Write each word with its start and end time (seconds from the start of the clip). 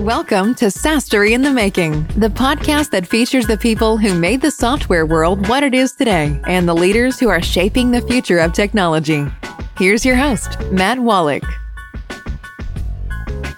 Welcome 0.00 0.54
to 0.54 0.66
SaaStory 0.66 1.32
in 1.32 1.42
the 1.42 1.50
Making, 1.50 2.06
the 2.16 2.28
podcast 2.30 2.88
that 2.88 3.06
features 3.06 3.46
the 3.46 3.58
people 3.58 3.98
who 3.98 4.14
made 4.14 4.40
the 4.40 4.50
software 4.50 5.04
world 5.04 5.46
what 5.46 5.62
it 5.62 5.74
is 5.74 5.92
today 5.92 6.40
and 6.46 6.66
the 6.66 6.72
leaders 6.72 7.20
who 7.20 7.28
are 7.28 7.42
shaping 7.42 7.90
the 7.90 8.00
future 8.00 8.38
of 8.38 8.54
technology. 8.54 9.26
Here's 9.76 10.06
your 10.06 10.16
host, 10.16 10.58
Matt 10.72 11.00
Wallach. 11.00 11.42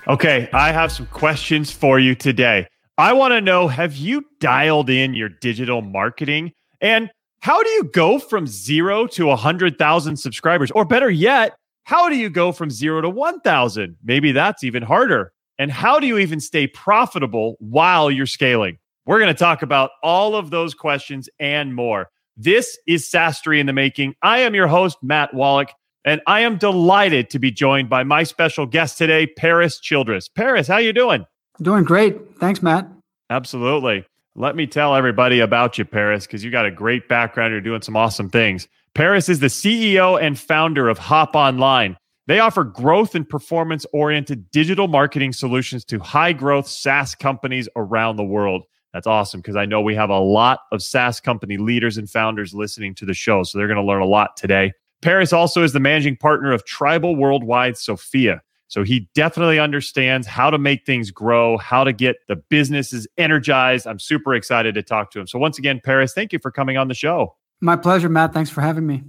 Okay, 0.08 0.50
I 0.52 0.72
have 0.72 0.90
some 0.90 1.06
questions 1.06 1.70
for 1.70 2.00
you 2.00 2.16
today. 2.16 2.66
I 2.98 3.12
want 3.12 3.30
to 3.34 3.40
know 3.40 3.68
have 3.68 3.94
you 3.94 4.24
dialed 4.40 4.90
in 4.90 5.14
your 5.14 5.28
digital 5.28 5.80
marketing? 5.80 6.54
And 6.80 7.08
how 7.38 7.62
do 7.62 7.68
you 7.68 7.84
go 7.84 8.18
from 8.18 8.48
zero 8.48 9.06
to 9.06 9.26
100,000 9.26 10.16
subscribers? 10.16 10.72
Or 10.72 10.84
better 10.84 11.08
yet, 11.08 11.54
how 11.84 12.08
do 12.08 12.16
you 12.16 12.30
go 12.30 12.50
from 12.50 12.68
zero 12.68 13.00
to 13.00 13.08
1,000? 13.08 13.96
Maybe 14.02 14.32
that's 14.32 14.64
even 14.64 14.82
harder. 14.82 15.31
And 15.58 15.70
how 15.70 16.00
do 16.00 16.06
you 16.06 16.18
even 16.18 16.40
stay 16.40 16.66
profitable 16.66 17.56
while 17.60 18.10
you're 18.10 18.26
scaling? 18.26 18.78
We're 19.06 19.18
going 19.18 19.34
to 19.34 19.38
talk 19.38 19.62
about 19.62 19.90
all 20.02 20.34
of 20.34 20.50
those 20.50 20.74
questions 20.74 21.28
and 21.38 21.74
more. 21.74 22.08
This 22.36 22.78
is 22.86 23.10
SaaStory 23.10 23.60
in 23.60 23.66
the 23.66 23.72
Making. 23.72 24.14
I 24.22 24.38
am 24.38 24.54
your 24.54 24.68
host, 24.68 24.96
Matt 25.02 25.34
Wallach, 25.34 25.70
and 26.04 26.20
I 26.26 26.40
am 26.40 26.56
delighted 26.56 27.30
to 27.30 27.38
be 27.38 27.50
joined 27.50 27.90
by 27.90 28.04
my 28.04 28.22
special 28.22 28.66
guest 28.66 28.98
today, 28.98 29.26
Paris 29.26 29.78
Childress. 29.78 30.28
Paris, 30.28 30.66
how 30.66 30.78
you 30.78 30.92
doing? 30.92 31.26
Doing 31.60 31.84
great. 31.84 32.16
Thanks, 32.38 32.62
Matt. 32.62 32.88
Absolutely. 33.28 34.06
Let 34.34 34.56
me 34.56 34.66
tell 34.66 34.94
everybody 34.94 35.40
about 35.40 35.76
you, 35.76 35.84
Paris, 35.84 36.26
because 36.26 36.42
you 36.42 36.50
got 36.50 36.64
a 36.64 36.70
great 36.70 37.08
background. 37.08 37.52
You're 37.52 37.60
doing 37.60 37.82
some 37.82 37.96
awesome 37.96 38.30
things. 38.30 38.66
Paris 38.94 39.28
is 39.28 39.40
the 39.40 39.46
CEO 39.48 40.20
and 40.20 40.38
founder 40.38 40.88
of 40.88 40.98
Hop 40.98 41.34
Online. 41.34 41.96
They 42.26 42.38
offer 42.38 42.64
growth 42.64 43.14
and 43.14 43.28
performance 43.28 43.84
oriented 43.92 44.50
digital 44.50 44.88
marketing 44.88 45.32
solutions 45.32 45.84
to 45.86 45.98
high 45.98 46.32
growth 46.32 46.68
SaaS 46.68 47.14
companies 47.14 47.68
around 47.74 48.16
the 48.16 48.24
world. 48.24 48.64
That's 48.92 49.06
awesome 49.06 49.40
because 49.40 49.56
I 49.56 49.64
know 49.64 49.80
we 49.80 49.94
have 49.94 50.10
a 50.10 50.18
lot 50.18 50.60
of 50.70 50.82
SaaS 50.82 51.20
company 51.20 51.56
leaders 51.56 51.96
and 51.96 52.08
founders 52.08 52.54
listening 52.54 52.94
to 52.96 53.06
the 53.06 53.14
show. 53.14 53.42
So 53.42 53.58
they're 53.58 53.66
going 53.66 53.78
to 53.78 53.82
learn 53.82 54.02
a 54.02 54.06
lot 54.06 54.36
today. 54.36 54.72
Paris 55.00 55.32
also 55.32 55.62
is 55.62 55.72
the 55.72 55.80
managing 55.80 56.16
partner 56.16 56.52
of 56.52 56.64
Tribal 56.64 57.16
Worldwide 57.16 57.76
Sofia. 57.76 58.42
So 58.68 58.84
he 58.84 59.08
definitely 59.14 59.58
understands 59.58 60.26
how 60.26 60.48
to 60.48 60.56
make 60.56 60.86
things 60.86 61.10
grow, 61.10 61.58
how 61.58 61.84
to 61.84 61.92
get 61.92 62.16
the 62.28 62.36
businesses 62.36 63.06
energized. 63.18 63.86
I'm 63.86 63.98
super 63.98 64.34
excited 64.34 64.74
to 64.76 64.82
talk 64.82 65.10
to 65.10 65.20
him. 65.20 65.26
So 65.26 65.38
once 65.38 65.58
again, 65.58 65.80
Paris, 65.84 66.14
thank 66.14 66.32
you 66.32 66.38
for 66.38 66.50
coming 66.50 66.78
on 66.78 66.88
the 66.88 66.94
show. 66.94 67.36
My 67.60 67.76
pleasure, 67.76 68.08
Matt. 68.08 68.32
Thanks 68.32 68.48
for 68.48 68.62
having 68.62 68.86
me. 68.86 69.02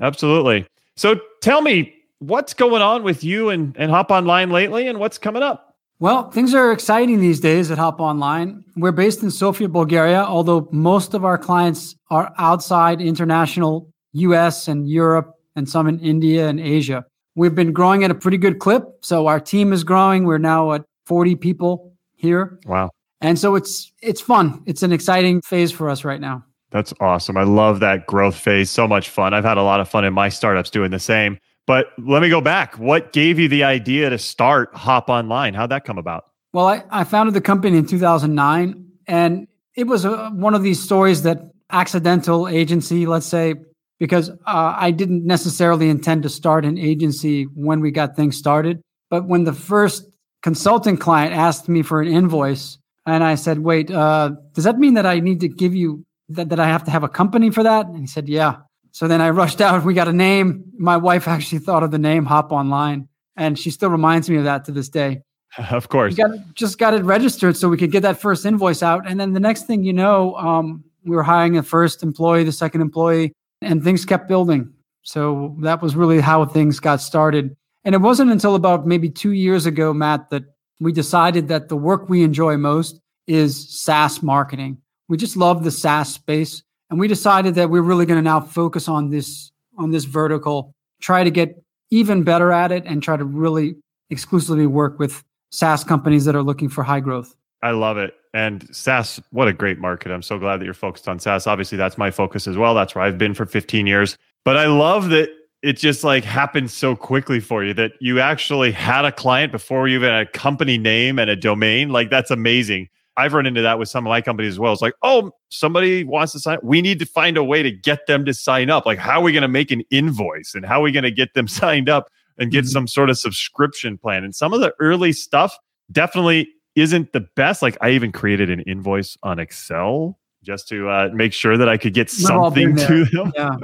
Absolutely. 0.00 0.66
So 0.96 1.18
tell 1.40 1.62
me, 1.62 1.95
what's 2.18 2.54
going 2.54 2.82
on 2.82 3.02
with 3.02 3.24
you 3.24 3.50
and, 3.50 3.74
and 3.78 3.90
Hop 3.90 4.10
Online 4.10 4.50
lately 4.50 4.86
and 4.88 4.98
what's 4.98 5.18
coming 5.18 5.42
up? 5.42 5.74
Well, 5.98 6.30
things 6.30 6.54
are 6.54 6.72
exciting 6.72 7.20
these 7.20 7.40
days 7.40 7.70
at 7.70 7.78
Hop 7.78 8.00
Online. 8.00 8.62
We're 8.76 8.92
based 8.92 9.22
in 9.22 9.30
Sofia, 9.30 9.68
Bulgaria, 9.68 10.22
although 10.22 10.68
most 10.70 11.14
of 11.14 11.24
our 11.24 11.38
clients 11.38 11.96
are 12.10 12.34
outside 12.36 13.00
international 13.00 13.90
US 14.12 14.68
and 14.68 14.88
Europe 14.88 15.32
and 15.54 15.68
some 15.68 15.86
in 15.86 15.98
India 16.00 16.48
and 16.48 16.60
Asia. 16.60 17.04
We've 17.34 17.54
been 17.54 17.72
growing 17.72 18.04
at 18.04 18.10
a 18.10 18.14
pretty 18.14 18.36
good 18.36 18.58
clip. 18.58 18.84
So 19.02 19.26
our 19.26 19.40
team 19.40 19.72
is 19.72 19.84
growing. 19.84 20.24
We're 20.24 20.38
now 20.38 20.72
at 20.72 20.84
40 21.06 21.36
people 21.36 21.94
here. 22.14 22.58
Wow. 22.66 22.90
And 23.20 23.38
so 23.38 23.54
it's 23.54 23.92
it's 24.02 24.20
fun. 24.20 24.62
It's 24.66 24.82
an 24.82 24.92
exciting 24.92 25.40
phase 25.42 25.72
for 25.72 25.88
us 25.88 26.04
right 26.04 26.20
now. 26.20 26.44
That's 26.70 26.92
awesome. 27.00 27.36
I 27.38 27.44
love 27.44 27.80
that 27.80 28.06
growth 28.06 28.34
phase. 28.34 28.70
So 28.70 28.86
much 28.86 29.08
fun. 29.08 29.32
I've 29.32 29.44
had 29.44 29.56
a 29.56 29.62
lot 29.62 29.80
of 29.80 29.88
fun 29.88 30.04
in 30.04 30.12
my 30.12 30.28
startups 30.28 30.68
doing 30.68 30.90
the 30.90 30.98
same. 30.98 31.38
But 31.66 31.88
let 31.98 32.22
me 32.22 32.28
go 32.28 32.40
back. 32.40 32.78
What 32.78 33.12
gave 33.12 33.38
you 33.38 33.48
the 33.48 33.64
idea 33.64 34.08
to 34.10 34.18
start 34.18 34.74
Hop 34.74 35.08
Online? 35.08 35.52
How'd 35.52 35.70
that 35.70 35.84
come 35.84 35.98
about? 35.98 36.24
Well, 36.52 36.66
I, 36.68 36.84
I 36.90 37.04
founded 37.04 37.34
the 37.34 37.40
company 37.40 37.76
in 37.76 37.86
2009, 37.86 38.86
and 39.08 39.48
it 39.76 39.86
was 39.86 40.04
a, 40.04 40.28
one 40.28 40.54
of 40.54 40.62
these 40.62 40.82
stories 40.82 41.22
that 41.22 41.38
accidental 41.70 42.48
agency, 42.48 43.06
let's 43.06 43.26
say, 43.26 43.54
because 43.98 44.30
uh, 44.30 44.74
I 44.76 44.90
didn't 44.90 45.26
necessarily 45.26 45.88
intend 45.88 46.22
to 46.22 46.28
start 46.28 46.64
an 46.64 46.78
agency 46.78 47.44
when 47.54 47.80
we 47.80 47.90
got 47.90 48.14
things 48.14 48.36
started. 48.36 48.80
But 49.10 49.26
when 49.26 49.44
the 49.44 49.52
first 49.52 50.08
consulting 50.42 50.96
client 50.96 51.34
asked 51.34 51.68
me 51.68 51.82
for 51.82 52.00
an 52.00 52.08
invoice, 52.08 52.78
and 53.06 53.24
I 53.24 53.36
said, 53.36 53.60
wait, 53.60 53.90
uh, 53.90 54.32
does 54.52 54.64
that 54.64 54.78
mean 54.78 54.94
that 54.94 55.06
I 55.06 55.20
need 55.20 55.40
to 55.40 55.48
give 55.48 55.74
you 55.74 56.04
that, 56.30 56.48
that 56.48 56.60
I 56.60 56.66
have 56.66 56.84
to 56.84 56.90
have 56.90 57.04
a 57.04 57.08
company 57.08 57.50
for 57.50 57.62
that? 57.62 57.86
And 57.86 57.98
he 57.98 58.06
said, 58.06 58.28
yeah. 58.28 58.56
So 58.96 59.06
then 59.08 59.20
I 59.20 59.28
rushed 59.28 59.60
out. 59.60 59.84
We 59.84 59.92
got 59.92 60.08
a 60.08 60.12
name. 60.14 60.72
My 60.78 60.96
wife 60.96 61.28
actually 61.28 61.58
thought 61.58 61.82
of 61.82 61.90
the 61.90 61.98
name 61.98 62.24
Hop 62.24 62.50
Online, 62.50 63.06
and 63.36 63.58
she 63.58 63.70
still 63.70 63.90
reminds 63.90 64.30
me 64.30 64.36
of 64.36 64.44
that 64.44 64.64
to 64.64 64.72
this 64.72 64.88
day. 64.88 65.20
Of 65.70 65.90
course. 65.90 66.12
We 66.12 66.16
got, 66.16 66.54
just 66.54 66.78
got 66.78 66.94
it 66.94 67.04
registered 67.04 67.58
so 67.58 67.68
we 67.68 67.76
could 67.76 67.92
get 67.92 68.02
that 68.02 68.18
first 68.18 68.46
invoice 68.46 68.82
out. 68.82 69.06
And 69.06 69.20
then 69.20 69.34
the 69.34 69.40
next 69.40 69.66
thing 69.66 69.84
you 69.84 69.92
know, 69.92 70.34
um, 70.36 70.82
we 71.04 71.14
were 71.14 71.22
hiring 71.22 71.52
the 71.52 71.62
first 71.62 72.02
employee, 72.02 72.44
the 72.44 72.52
second 72.52 72.80
employee, 72.80 73.32
and 73.60 73.84
things 73.84 74.06
kept 74.06 74.28
building. 74.28 74.72
So 75.02 75.56
that 75.60 75.82
was 75.82 75.94
really 75.94 76.20
how 76.20 76.46
things 76.46 76.80
got 76.80 77.02
started. 77.02 77.54
And 77.84 77.94
it 77.94 77.98
wasn't 77.98 78.30
until 78.30 78.54
about 78.54 78.86
maybe 78.86 79.10
two 79.10 79.32
years 79.32 79.66
ago, 79.66 79.92
Matt, 79.92 80.30
that 80.30 80.44
we 80.80 80.90
decided 80.90 81.48
that 81.48 81.68
the 81.68 81.76
work 81.76 82.08
we 82.08 82.22
enjoy 82.22 82.56
most 82.56 82.98
is 83.26 83.68
SaaS 83.78 84.22
marketing. 84.22 84.78
We 85.08 85.18
just 85.18 85.36
love 85.36 85.64
the 85.64 85.70
SaaS 85.70 86.14
space. 86.14 86.62
And 86.90 87.00
we 87.00 87.08
decided 87.08 87.54
that 87.56 87.70
we're 87.70 87.82
really 87.82 88.06
going 88.06 88.18
to 88.18 88.22
now 88.22 88.40
focus 88.40 88.88
on 88.88 89.10
this 89.10 89.50
on 89.78 89.90
this 89.90 90.04
vertical, 90.04 90.74
try 91.00 91.22
to 91.24 91.30
get 91.30 91.62
even 91.90 92.22
better 92.22 92.50
at 92.52 92.72
it 92.72 92.84
and 92.86 93.02
try 93.02 93.16
to 93.16 93.24
really 93.24 93.76
exclusively 94.10 94.66
work 94.66 94.98
with 94.98 95.22
SaaS 95.50 95.84
companies 95.84 96.24
that 96.24 96.34
are 96.34 96.42
looking 96.42 96.68
for 96.68 96.82
high 96.82 97.00
growth. 97.00 97.34
I 97.62 97.70
love 97.70 97.98
it. 97.98 98.14
And 98.34 98.74
SaaS, 98.74 99.20
what 99.30 99.48
a 99.48 99.52
great 99.52 99.78
market. 99.78 100.12
I'm 100.12 100.22
so 100.22 100.38
glad 100.38 100.60
that 100.60 100.64
you're 100.64 100.74
focused 100.74 101.08
on 101.08 101.18
SaaS. 101.18 101.46
Obviously, 101.46 101.78
that's 101.78 101.96
my 101.96 102.10
focus 102.10 102.46
as 102.46 102.56
well. 102.56 102.74
That's 102.74 102.94
where 102.94 103.04
I've 103.04 103.18
been 103.18 103.34
for 103.34 103.46
15 103.46 103.86
years. 103.86 104.16
But 104.44 104.56
I 104.56 104.66
love 104.66 105.08
that 105.10 105.30
it 105.62 105.78
just 105.78 106.04
like 106.04 106.22
happened 106.22 106.70
so 106.70 106.94
quickly 106.94 107.40
for 107.40 107.64
you 107.64 107.74
that 107.74 107.92
you 108.00 108.20
actually 108.20 108.72
had 108.72 109.04
a 109.04 109.12
client 109.12 109.52
before 109.52 109.88
you 109.88 109.96
even 109.96 110.10
had 110.10 110.26
a 110.26 110.30
company 110.30 110.78
name 110.78 111.18
and 111.18 111.30
a 111.30 111.36
domain. 111.36 111.88
Like 111.88 112.10
that's 112.10 112.30
amazing. 112.30 112.88
I've 113.16 113.32
run 113.32 113.46
into 113.46 113.62
that 113.62 113.78
with 113.78 113.88
some 113.88 114.06
of 114.06 114.10
my 114.10 114.20
companies 114.20 114.54
as 114.54 114.58
well. 114.58 114.72
It's 114.72 114.82
like, 114.82 114.94
oh, 115.02 115.32
somebody 115.48 116.04
wants 116.04 116.32
to 116.32 116.40
sign. 116.40 116.58
We 116.62 116.82
need 116.82 116.98
to 116.98 117.06
find 117.06 117.36
a 117.36 117.44
way 117.44 117.62
to 117.62 117.70
get 117.70 118.06
them 118.06 118.24
to 118.26 118.34
sign 118.34 118.70
up. 118.70 118.84
Like, 118.84 118.98
how 118.98 119.20
are 119.20 119.22
we 119.22 119.32
going 119.32 119.42
to 119.42 119.48
make 119.48 119.70
an 119.70 119.82
invoice 119.90 120.54
and 120.54 120.64
how 120.64 120.80
are 120.80 120.82
we 120.82 120.92
going 120.92 121.04
to 121.04 121.10
get 121.10 121.34
them 121.34 121.48
signed 121.48 121.88
up 121.88 122.10
and 122.38 122.50
get 122.50 122.64
mm-hmm. 122.64 122.70
some 122.70 122.86
sort 122.86 123.10
of 123.10 123.18
subscription 123.18 123.96
plan? 123.98 124.24
And 124.24 124.34
some 124.34 124.52
of 124.52 124.60
the 124.60 124.74
early 124.80 125.12
stuff 125.12 125.56
definitely 125.90 126.48
isn't 126.74 127.12
the 127.12 127.26
best. 127.36 127.62
Like, 127.62 127.78
I 127.80 127.90
even 127.90 128.12
created 128.12 128.50
an 128.50 128.60
invoice 128.60 129.16
on 129.22 129.38
Excel 129.38 130.18
just 130.42 130.68
to 130.68 130.88
uh, 130.88 131.08
make 131.12 131.32
sure 131.32 131.56
that 131.56 131.68
I 131.68 131.76
could 131.76 131.94
get 131.94 132.10
something 132.10 132.76
to 132.76 133.04
them. 133.06 133.32
Yeah. 133.34 133.56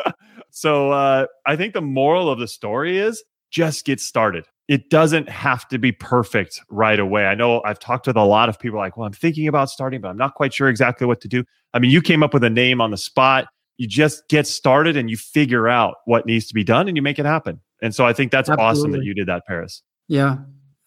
so 0.50 0.90
uh, 0.90 1.26
I 1.46 1.56
think 1.56 1.72
the 1.72 1.80
moral 1.80 2.30
of 2.30 2.38
the 2.38 2.48
story 2.48 2.98
is 2.98 3.22
just 3.50 3.84
get 3.86 4.00
started 4.00 4.44
it 4.68 4.90
doesn't 4.90 5.28
have 5.30 5.66
to 5.68 5.78
be 5.78 5.92
perfect 5.92 6.60
right 6.68 7.00
away. 7.00 7.24
I 7.24 7.34
know 7.34 7.62
I've 7.64 7.78
talked 7.78 8.06
with 8.06 8.16
a 8.16 8.24
lot 8.24 8.50
of 8.50 8.60
people 8.60 8.78
like, 8.78 8.96
well, 8.96 9.06
I'm 9.06 9.14
thinking 9.14 9.48
about 9.48 9.70
starting, 9.70 10.02
but 10.02 10.08
I'm 10.08 10.18
not 10.18 10.34
quite 10.34 10.52
sure 10.52 10.68
exactly 10.68 11.06
what 11.06 11.22
to 11.22 11.28
do. 11.28 11.42
I 11.72 11.78
mean, 11.78 11.90
you 11.90 12.02
came 12.02 12.22
up 12.22 12.34
with 12.34 12.44
a 12.44 12.50
name 12.50 12.80
on 12.82 12.90
the 12.90 12.98
spot. 12.98 13.48
You 13.78 13.88
just 13.88 14.28
get 14.28 14.46
started 14.46 14.96
and 14.96 15.08
you 15.08 15.16
figure 15.16 15.68
out 15.68 15.96
what 16.04 16.26
needs 16.26 16.46
to 16.48 16.54
be 16.54 16.64
done 16.64 16.86
and 16.86 16.96
you 16.96 17.02
make 17.02 17.18
it 17.18 17.24
happen. 17.24 17.60
And 17.80 17.94
so 17.94 18.04
I 18.04 18.12
think 18.12 18.30
that's 18.30 18.50
absolutely. 18.50 18.64
awesome 18.64 18.92
that 18.92 19.04
you 19.04 19.14
did 19.14 19.26
that, 19.28 19.46
Paris. 19.46 19.82
Yeah, 20.06 20.36